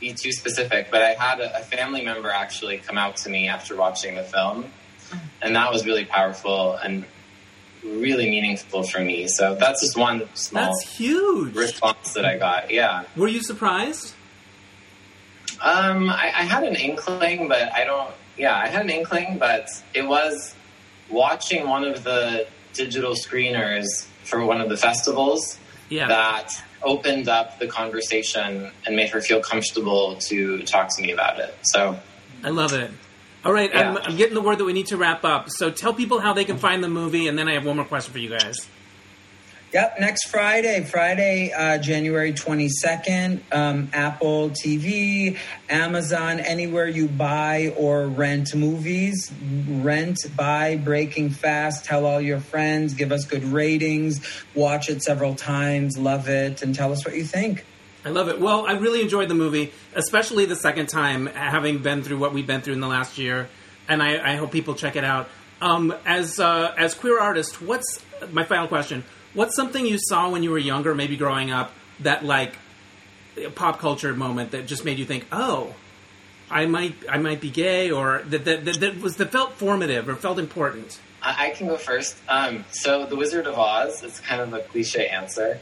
be 0.00 0.14
too 0.14 0.32
specific, 0.32 0.90
but 0.90 1.02
I 1.02 1.10
had 1.10 1.38
a, 1.40 1.58
a 1.58 1.62
family 1.62 2.02
member 2.02 2.30
actually 2.30 2.78
come 2.78 2.96
out 2.96 3.16
to 3.18 3.30
me 3.30 3.48
after 3.48 3.76
watching 3.76 4.14
the 4.14 4.22
film, 4.22 4.64
and 5.42 5.56
that 5.56 5.72
was 5.72 5.86
really 5.86 6.04
powerful. 6.04 6.74
And 6.76 7.04
really 7.84 8.28
meaningful 8.30 8.82
for 8.82 9.00
me. 9.00 9.26
So 9.28 9.54
that's 9.54 9.80
just 9.80 9.96
one 9.96 10.28
small 10.34 10.66
that's 10.66 10.96
huge 10.96 11.54
response 11.54 12.12
that 12.14 12.24
I 12.24 12.38
got. 12.38 12.70
Yeah. 12.70 13.04
Were 13.16 13.28
you 13.28 13.42
surprised? 13.42 14.14
Um, 15.62 16.08
I, 16.08 16.32
I 16.34 16.42
had 16.42 16.64
an 16.64 16.76
inkling, 16.76 17.48
but 17.48 17.72
I 17.74 17.84
don't. 17.84 18.10
Yeah, 18.36 18.56
I 18.56 18.68
had 18.68 18.82
an 18.82 18.90
inkling, 18.90 19.38
but 19.38 19.68
it 19.92 20.06
was 20.06 20.54
watching 21.10 21.68
one 21.68 21.84
of 21.84 22.04
the 22.04 22.46
digital 22.72 23.12
screeners 23.12 24.06
for 24.24 24.44
one 24.44 24.60
of 24.60 24.68
the 24.68 24.76
festivals 24.76 25.58
yeah. 25.88 26.08
that 26.08 26.52
opened 26.82 27.28
up 27.28 27.58
the 27.58 27.66
conversation 27.66 28.70
and 28.86 28.96
made 28.96 29.10
her 29.10 29.20
feel 29.20 29.42
comfortable 29.42 30.16
to 30.16 30.62
talk 30.62 30.94
to 30.96 31.02
me 31.02 31.12
about 31.12 31.38
it. 31.38 31.54
So 31.62 31.98
I 32.42 32.48
love 32.48 32.72
it. 32.72 32.90
All 33.44 33.52
right, 33.52 33.70
yeah. 33.72 33.90
I'm, 33.90 33.96
I'm, 33.96 34.16
getting 34.16 34.34
the 34.34 34.42
word 34.42 34.58
that 34.58 34.64
we 34.64 34.74
need 34.74 34.88
to 34.88 34.98
wrap 34.98 35.24
up. 35.24 35.46
So 35.48 35.70
tell 35.70 35.94
people 35.94 36.20
how 36.20 36.34
they 36.34 36.44
can 36.44 36.58
find 36.58 36.84
the 36.84 36.88
movie, 36.88 37.26
and 37.26 37.38
then 37.38 37.48
I 37.48 37.54
have 37.54 37.64
one 37.64 37.76
more 37.76 37.86
question 37.86 38.12
for 38.12 38.18
you 38.18 38.28
guys. 38.28 38.68
Yep, 39.72 40.00
next 40.00 40.28
Friday, 40.28 40.82
Friday, 40.82 41.52
uh, 41.52 41.78
January 41.78 42.32
22nd, 42.32 43.40
um, 43.52 43.88
Apple 43.92 44.50
TV, 44.50 45.38
Amazon, 45.68 46.40
anywhere 46.40 46.88
you 46.88 47.06
buy 47.06 47.72
or 47.76 48.08
rent 48.08 48.52
movies. 48.52 49.30
Rent, 49.68 50.18
buy 50.36 50.74
Breaking 50.74 51.30
Fast, 51.30 51.84
tell 51.84 52.04
all 52.04 52.20
your 52.20 52.40
friends, 52.40 52.94
give 52.94 53.12
us 53.12 53.24
good 53.24 53.44
ratings, 53.44 54.20
watch 54.56 54.90
it 54.90 55.04
several 55.04 55.36
times, 55.36 55.96
love 55.96 56.28
it, 56.28 56.62
and 56.62 56.74
tell 56.74 56.92
us 56.92 57.04
what 57.04 57.14
you 57.14 57.22
think. 57.22 57.64
I 58.04 58.08
love 58.08 58.28
it. 58.28 58.40
Well, 58.40 58.66
I 58.66 58.72
really 58.72 59.02
enjoyed 59.02 59.28
the 59.28 59.34
movie, 59.34 59.72
especially 59.94 60.46
the 60.46 60.56
second 60.56 60.88
time, 60.88 61.26
having 61.26 61.78
been 61.78 62.02
through 62.02 62.18
what 62.18 62.32
we've 62.32 62.46
been 62.46 62.62
through 62.62 62.74
in 62.74 62.80
the 62.80 62.88
last 62.88 63.18
year, 63.18 63.48
and 63.88 64.02
I, 64.02 64.32
I 64.32 64.36
hope 64.36 64.52
people 64.52 64.74
check 64.74 64.96
it 64.96 65.04
out. 65.04 65.28
Um, 65.60 65.94
as 66.06 66.40
uh, 66.40 66.74
as 66.78 66.94
queer 66.94 67.20
artists, 67.20 67.60
what's 67.60 68.02
my 68.32 68.44
final 68.44 68.68
question? 68.68 69.04
What's 69.34 69.54
something 69.54 69.84
you 69.84 69.98
saw 69.98 70.30
when 70.30 70.42
you 70.42 70.50
were 70.50 70.58
younger, 70.58 70.94
maybe 70.94 71.16
growing 71.16 71.50
up, 71.50 71.72
that 72.00 72.24
like 72.24 72.54
pop 73.54 73.78
culture 73.78 74.14
moment 74.14 74.52
that 74.52 74.66
just 74.66 74.84
made 74.84 74.98
you 74.98 75.04
think, 75.04 75.26
oh, 75.30 75.74
I 76.50 76.64
might 76.64 76.94
I 77.08 77.18
might 77.18 77.42
be 77.42 77.50
gay, 77.50 77.90
or 77.90 78.22
that 78.28 78.46
that, 78.46 78.64
that, 78.64 78.80
that 78.80 79.00
was 79.02 79.16
that 79.16 79.30
felt 79.30 79.52
formative 79.54 80.08
or 80.08 80.16
felt 80.16 80.38
important? 80.38 80.98
I, 81.22 81.50
can 81.50 81.68
go 81.68 81.76
first. 81.76 82.16
Um, 82.28 82.64
so, 82.70 83.04
The 83.04 83.14
Wizard 83.14 83.46
of 83.46 83.58
Oz 83.58 84.02
is 84.02 84.20
kind 84.20 84.40
of 84.40 84.54
a 84.54 84.60
cliche 84.60 85.06
answer 85.06 85.60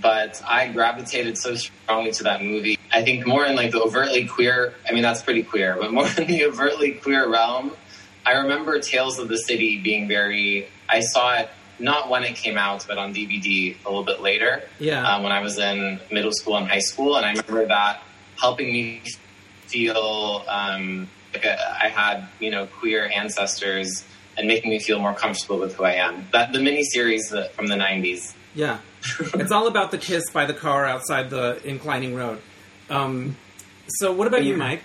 but 0.00 0.42
I 0.46 0.68
gravitated 0.68 1.38
so 1.38 1.54
strongly 1.54 2.12
to 2.12 2.24
that 2.24 2.42
movie. 2.42 2.78
I 2.92 3.02
think 3.02 3.26
more 3.26 3.44
in 3.46 3.56
like 3.56 3.72
the 3.72 3.80
overtly 3.80 4.26
queer, 4.26 4.74
I 4.88 4.92
mean, 4.92 5.02
that's 5.02 5.22
pretty 5.22 5.42
queer, 5.42 5.76
but 5.78 5.92
more 5.92 6.06
in 6.18 6.26
the 6.26 6.44
overtly 6.46 6.92
queer 6.92 7.28
realm. 7.28 7.72
I 8.24 8.32
remember 8.32 8.78
Tales 8.80 9.18
of 9.18 9.28
the 9.28 9.38
City 9.38 9.80
being 9.80 10.06
very, 10.06 10.68
I 10.88 11.00
saw 11.00 11.34
it 11.34 11.50
not 11.78 12.10
when 12.10 12.24
it 12.24 12.36
came 12.36 12.58
out, 12.58 12.84
but 12.86 12.98
on 12.98 13.14
DVD 13.14 13.74
a 13.84 13.88
little 13.88 14.04
bit 14.04 14.20
later. 14.20 14.62
Yeah. 14.78 15.06
Um, 15.08 15.22
when 15.22 15.32
I 15.32 15.40
was 15.40 15.58
in 15.58 15.98
middle 16.10 16.32
school 16.32 16.56
and 16.56 16.68
high 16.68 16.80
school. 16.80 17.16
And 17.16 17.24
I 17.24 17.30
remember 17.30 17.66
that 17.66 18.02
helping 18.38 18.72
me 18.72 19.02
feel 19.66 20.44
um, 20.48 21.08
like 21.32 21.46
I 21.46 21.88
had, 21.88 22.28
you 22.38 22.50
know, 22.50 22.66
queer 22.66 23.10
ancestors 23.14 24.04
and 24.36 24.46
making 24.46 24.70
me 24.70 24.78
feel 24.78 24.98
more 24.98 25.14
comfortable 25.14 25.58
with 25.58 25.74
who 25.76 25.84
I 25.84 25.92
am. 25.92 26.26
That 26.32 26.52
the 26.52 26.58
miniseries 26.58 27.50
from 27.52 27.68
the 27.68 27.76
90s 27.76 28.34
yeah, 28.54 28.78
it's 29.34 29.52
all 29.52 29.66
about 29.66 29.90
the 29.90 29.98
kiss 29.98 30.30
by 30.30 30.46
the 30.46 30.54
car 30.54 30.86
outside 30.86 31.30
the 31.30 31.60
inclining 31.66 32.14
road. 32.14 32.40
Um, 32.88 33.36
so, 33.88 34.12
what 34.12 34.26
about 34.26 34.44
you, 34.44 34.56
Mike? 34.56 34.82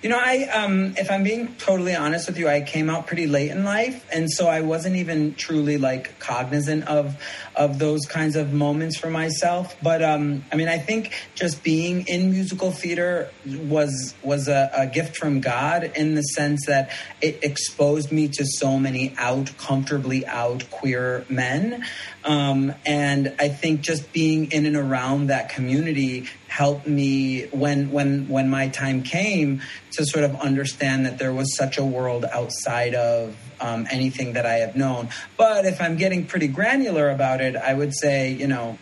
You 0.00 0.10
know, 0.10 0.18
I 0.20 0.44
um, 0.44 0.94
if 0.96 1.10
I'm 1.10 1.24
being 1.24 1.56
totally 1.56 1.96
honest 1.96 2.28
with 2.28 2.38
you, 2.38 2.48
I 2.48 2.60
came 2.60 2.88
out 2.88 3.08
pretty 3.08 3.26
late 3.26 3.50
in 3.50 3.64
life, 3.64 4.06
and 4.12 4.30
so 4.30 4.46
I 4.46 4.60
wasn't 4.60 4.94
even 4.94 5.34
truly 5.34 5.76
like 5.76 6.20
cognizant 6.20 6.86
of 6.86 7.20
of 7.56 7.80
those 7.80 8.06
kinds 8.06 8.36
of 8.36 8.52
moments 8.52 8.96
for 8.96 9.10
myself. 9.10 9.74
But 9.82 10.00
um, 10.00 10.44
I 10.52 10.56
mean, 10.56 10.68
I 10.68 10.78
think 10.78 11.12
just 11.34 11.64
being 11.64 12.06
in 12.06 12.30
musical 12.30 12.70
theater 12.70 13.28
was 13.44 14.14
was 14.22 14.46
a, 14.46 14.70
a 14.72 14.86
gift 14.86 15.16
from 15.16 15.40
God 15.40 15.90
in 15.96 16.14
the 16.14 16.22
sense 16.22 16.66
that 16.66 16.92
it 17.20 17.42
exposed 17.42 18.12
me 18.12 18.28
to 18.28 18.46
so 18.46 18.78
many 18.78 19.16
out, 19.18 19.50
comfortably 19.58 20.24
out 20.24 20.70
queer 20.70 21.26
men. 21.28 21.84
Um, 22.24 22.72
and 22.86 23.34
I 23.40 23.48
think 23.48 23.80
just 23.80 24.12
being 24.12 24.52
in 24.52 24.64
and 24.64 24.76
around 24.76 25.26
that 25.26 25.48
community 25.48 26.26
helped 26.46 26.86
me 26.86 27.46
when 27.48 27.90
when 27.90 28.28
when 28.28 28.48
my 28.48 28.68
time 28.68 29.02
came 29.02 29.60
to 29.92 30.04
sort 30.04 30.24
of 30.24 30.34
understand 30.40 31.06
that 31.06 31.18
there 31.18 31.32
was 31.32 31.56
such 31.56 31.78
a 31.78 31.84
world 31.84 32.24
outside 32.32 32.94
of 32.94 33.36
um, 33.60 33.86
anything 33.90 34.34
that 34.34 34.46
I 34.46 34.54
have 34.54 34.76
known. 34.76 35.08
But 35.36 35.64
if 35.64 35.80
I'm 35.80 35.96
getting 35.96 36.26
pretty 36.26 36.48
granular 36.48 37.10
about 37.10 37.40
it, 37.40 37.56
I 37.56 37.74
would 37.74 37.94
say, 37.96 38.32
you 38.32 38.46
know, 38.46 38.78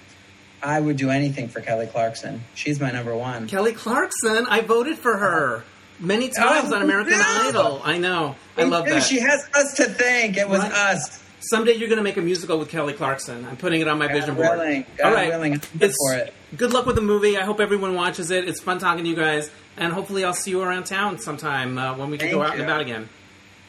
I 0.62 0.80
would 0.80 0.96
do 0.96 1.10
anything 1.10 1.48
for 1.48 1.60
Kelly 1.60 1.86
Clarkson. 1.86 2.42
She's 2.54 2.80
my 2.80 2.90
number 2.90 3.16
one. 3.16 3.46
Kelly 3.46 3.72
Clarkson, 3.72 4.46
I 4.48 4.60
voted 4.62 4.98
for 4.98 5.16
her 5.16 5.64
many 6.00 6.28
times 6.28 6.72
Oh, 6.72 6.76
on 6.76 6.82
American 6.82 7.12
no. 7.18 7.24
Idol. 7.48 7.80
I 7.84 7.98
know. 7.98 8.34
I 8.56 8.64
love 8.64 8.86
that. 8.86 9.02
She 9.04 9.20
has 9.20 9.46
us 9.54 9.74
to 9.74 9.84
thank. 9.84 10.36
It 10.36 10.48
was 10.48 10.60
Right. 10.60 10.72
us. 10.72 11.22
Someday 11.40 11.74
you're 11.74 11.88
going 11.88 11.98
to 11.98 12.02
make 12.02 12.16
a 12.16 12.22
musical 12.22 12.58
with 12.58 12.68
Kelly 12.70 12.92
Clarkson. 12.94 13.46
I'm 13.48 13.56
putting 13.56 13.80
it 13.80 13.86
on 13.88 13.98
my 13.98 14.08
God 14.08 14.14
vision 14.14 14.34
board. 14.34 14.46
God 14.48 14.84
All 15.04 15.12
right. 15.12 15.28
willing. 15.28 15.52
I'm 15.54 15.58
good 15.60 15.82
It's- 15.90 15.94
for 15.98 16.14
it. 16.14 16.34
Good 16.56 16.72
luck 16.72 16.86
with 16.86 16.96
the 16.96 17.02
movie. 17.02 17.36
I 17.38 17.42
hope 17.44 17.60
everyone 17.60 17.94
watches 17.94 18.30
it. 18.30 18.48
It's 18.48 18.60
fun 18.60 18.78
talking 18.78 19.04
to 19.04 19.10
you 19.10 19.16
guys, 19.16 19.50
and 19.76 19.92
hopefully 19.92 20.24
I'll 20.24 20.34
see 20.34 20.50
you 20.50 20.62
around 20.62 20.84
town 20.84 21.18
sometime 21.18 21.78
uh, 21.78 21.96
when 21.96 22.10
we 22.10 22.18
can 22.18 22.28
Thank 22.28 22.34
go 22.38 22.42
out 22.42 22.54
you. 22.56 22.62
and 22.62 22.70
about 22.70 22.80
again. 22.80 23.08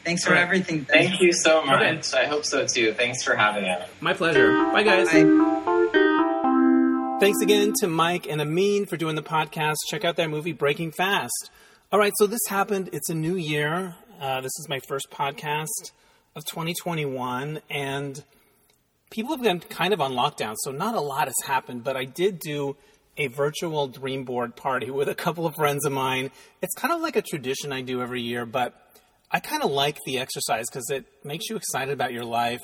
Thanks 0.04 0.24
for 0.24 0.30
All 0.30 0.36
right. 0.36 0.42
everything. 0.42 0.84
Thank 0.84 1.20
you 1.20 1.32
so 1.32 1.62
much. 1.64 1.82
Okay. 1.82 2.22
I 2.22 2.26
hope 2.26 2.44
so 2.44 2.66
too. 2.66 2.92
Thanks 2.94 3.22
for 3.22 3.34
having 3.36 3.64
us. 3.64 3.88
My 4.00 4.14
pleasure. 4.14 4.52
Bye, 4.72 4.82
guys. 4.82 5.12
Bye. 5.12 5.24
Thanks 7.20 7.40
again 7.42 7.72
to 7.80 7.88
Mike 7.88 8.26
and 8.28 8.40
Amin 8.40 8.86
for 8.86 8.96
doing 8.96 9.16
the 9.16 9.22
podcast. 9.22 9.76
Check 9.90 10.04
out 10.04 10.14
their 10.16 10.28
movie 10.28 10.52
Breaking 10.52 10.92
Fast. 10.92 11.50
All 11.90 11.98
right, 11.98 12.12
so 12.16 12.26
this 12.26 12.40
happened. 12.48 12.90
It's 12.92 13.10
a 13.10 13.14
new 13.14 13.34
year. 13.34 13.96
Uh, 14.20 14.40
this 14.40 14.52
is 14.60 14.66
my 14.68 14.78
first 14.88 15.10
podcast 15.10 15.90
of 16.36 16.44
2021, 16.44 17.60
and 17.68 18.22
people 19.10 19.32
have 19.34 19.42
been 19.42 19.58
kind 19.58 19.92
of 19.92 20.00
on 20.00 20.12
lockdown, 20.12 20.54
so 20.58 20.70
not 20.70 20.94
a 20.94 21.00
lot 21.00 21.26
has 21.26 21.34
happened. 21.44 21.82
But 21.82 21.96
I 21.96 22.04
did 22.04 22.38
do 22.38 22.76
a 23.18 23.26
virtual 23.26 23.88
dream 23.88 24.24
board 24.24 24.56
party 24.56 24.90
with 24.90 25.08
a 25.08 25.14
couple 25.14 25.44
of 25.44 25.54
friends 25.56 25.84
of 25.84 25.92
mine. 25.92 26.30
It's 26.62 26.74
kind 26.74 26.94
of 26.94 27.00
like 27.00 27.16
a 27.16 27.22
tradition 27.22 27.72
I 27.72 27.82
do 27.82 28.00
every 28.00 28.22
year, 28.22 28.46
but 28.46 28.74
I 29.30 29.40
kind 29.40 29.62
of 29.62 29.70
like 29.70 29.98
the 30.06 30.18
exercise 30.18 30.66
because 30.70 30.88
it 30.88 31.04
makes 31.24 31.50
you 31.50 31.56
excited 31.56 31.92
about 31.92 32.12
your 32.12 32.24
life. 32.24 32.62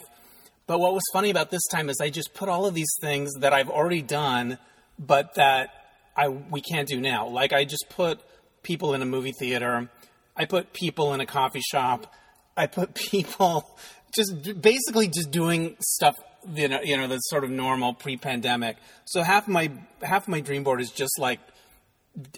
But 0.66 0.78
what 0.78 0.94
was 0.94 1.02
funny 1.12 1.28
about 1.28 1.50
this 1.50 1.66
time 1.70 1.90
is 1.90 1.98
I 2.00 2.08
just 2.08 2.32
put 2.32 2.48
all 2.48 2.64
of 2.64 2.72
these 2.72 2.92
things 3.02 3.30
that 3.40 3.52
I've 3.52 3.68
already 3.68 4.00
done, 4.00 4.58
but 4.98 5.34
that 5.34 5.70
I 6.16 6.28
we 6.28 6.62
can't 6.62 6.88
do 6.88 7.00
now. 7.00 7.28
Like 7.28 7.52
I 7.52 7.64
just 7.64 7.86
put 7.90 8.20
people 8.62 8.94
in 8.94 9.02
a 9.02 9.06
movie 9.06 9.34
theater, 9.38 9.90
I 10.36 10.46
put 10.46 10.72
people 10.72 11.12
in 11.12 11.20
a 11.20 11.26
coffee 11.26 11.60
shop, 11.60 12.12
I 12.56 12.66
put 12.66 12.94
people 13.10 13.76
just 14.14 14.62
basically 14.62 15.08
just 15.08 15.30
doing 15.30 15.76
stuff 15.80 16.14
you 16.52 16.68
know 16.68 16.80
you 16.82 16.96
know 16.96 17.06
that's 17.06 17.28
sort 17.28 17.44
of 17.44 17.50
normal 17.50 17.94
pre-pandemic. 17.94 18.76
So 19.04 19.22
half 19.22 19.48
my 19.48 19.70
half 20.02 20.28
my 20.28 20.40
dream 20.40 20.64
board 20.64 20.80
is 20.80 20.90
just 20.90 21.18
like 21.18 21.40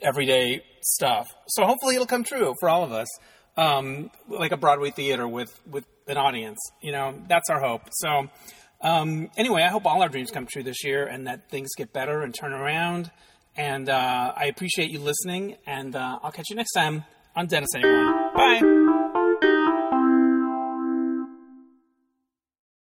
everyday 0.03 0.63
stuff. 0.83 1.29
So 1.49 1.65
hopefully 1.65 1.95
it'll 1.95 2.07
come 2.07 2.25
true 2.25 2.55
for 2.61 2.69
all 2.69 2.85
of 2.85 2.93
us. 2.93 3.09
Um, 3.59 4.11
like 4.29 4.53
a 4.53 4.57
Broadway 4.57 4.91
theater 4.91 5.27
with 5.27 5.59
with 5.67 5.87
an 6.07 6.17
audience. 6.19 6.59
You 6.83 6.93
know, 6.93 7.15
that's 7.29 7.49
our 7.51 7.61
hope. 7.61 7.83
So 7.93 8.29
um, 8.81 9.31
anyway, 9.37 9.63
I 9.63 9.69
hope 9.69 9.87
all 9.87 10.03
our 10.03 10.09
dreams 10.09 10.31
come 10.31 10.47
true 10.47 10.63
this 10.63 10.85
year 10.85 11.07
and 11.07 11.27
that 11.27 11.51
things 11.51 11.71
get 11.77 11.93
better 11.93 12.23
and 12.23 12.35
turn 12.35 12.53
around. 12.53 13.11
And 13.57 13.89
uh, 13.89 14.33
I 14.37 14.47
appreciate 14.47 14.91
you 14.91 15.01
listening. 15.01 15.57
And 15.67 15.97
uh, 15.97 16.19
I'll 16.23 16.33
catch 16.33 16.51
you 16.51 16.57
next 16.57 16.73
time 16.73 17.05
on 17.35 17.47
Dennis 17.47 17.71
Anyone. 17.75 18.35
Bye. 18.35 18.76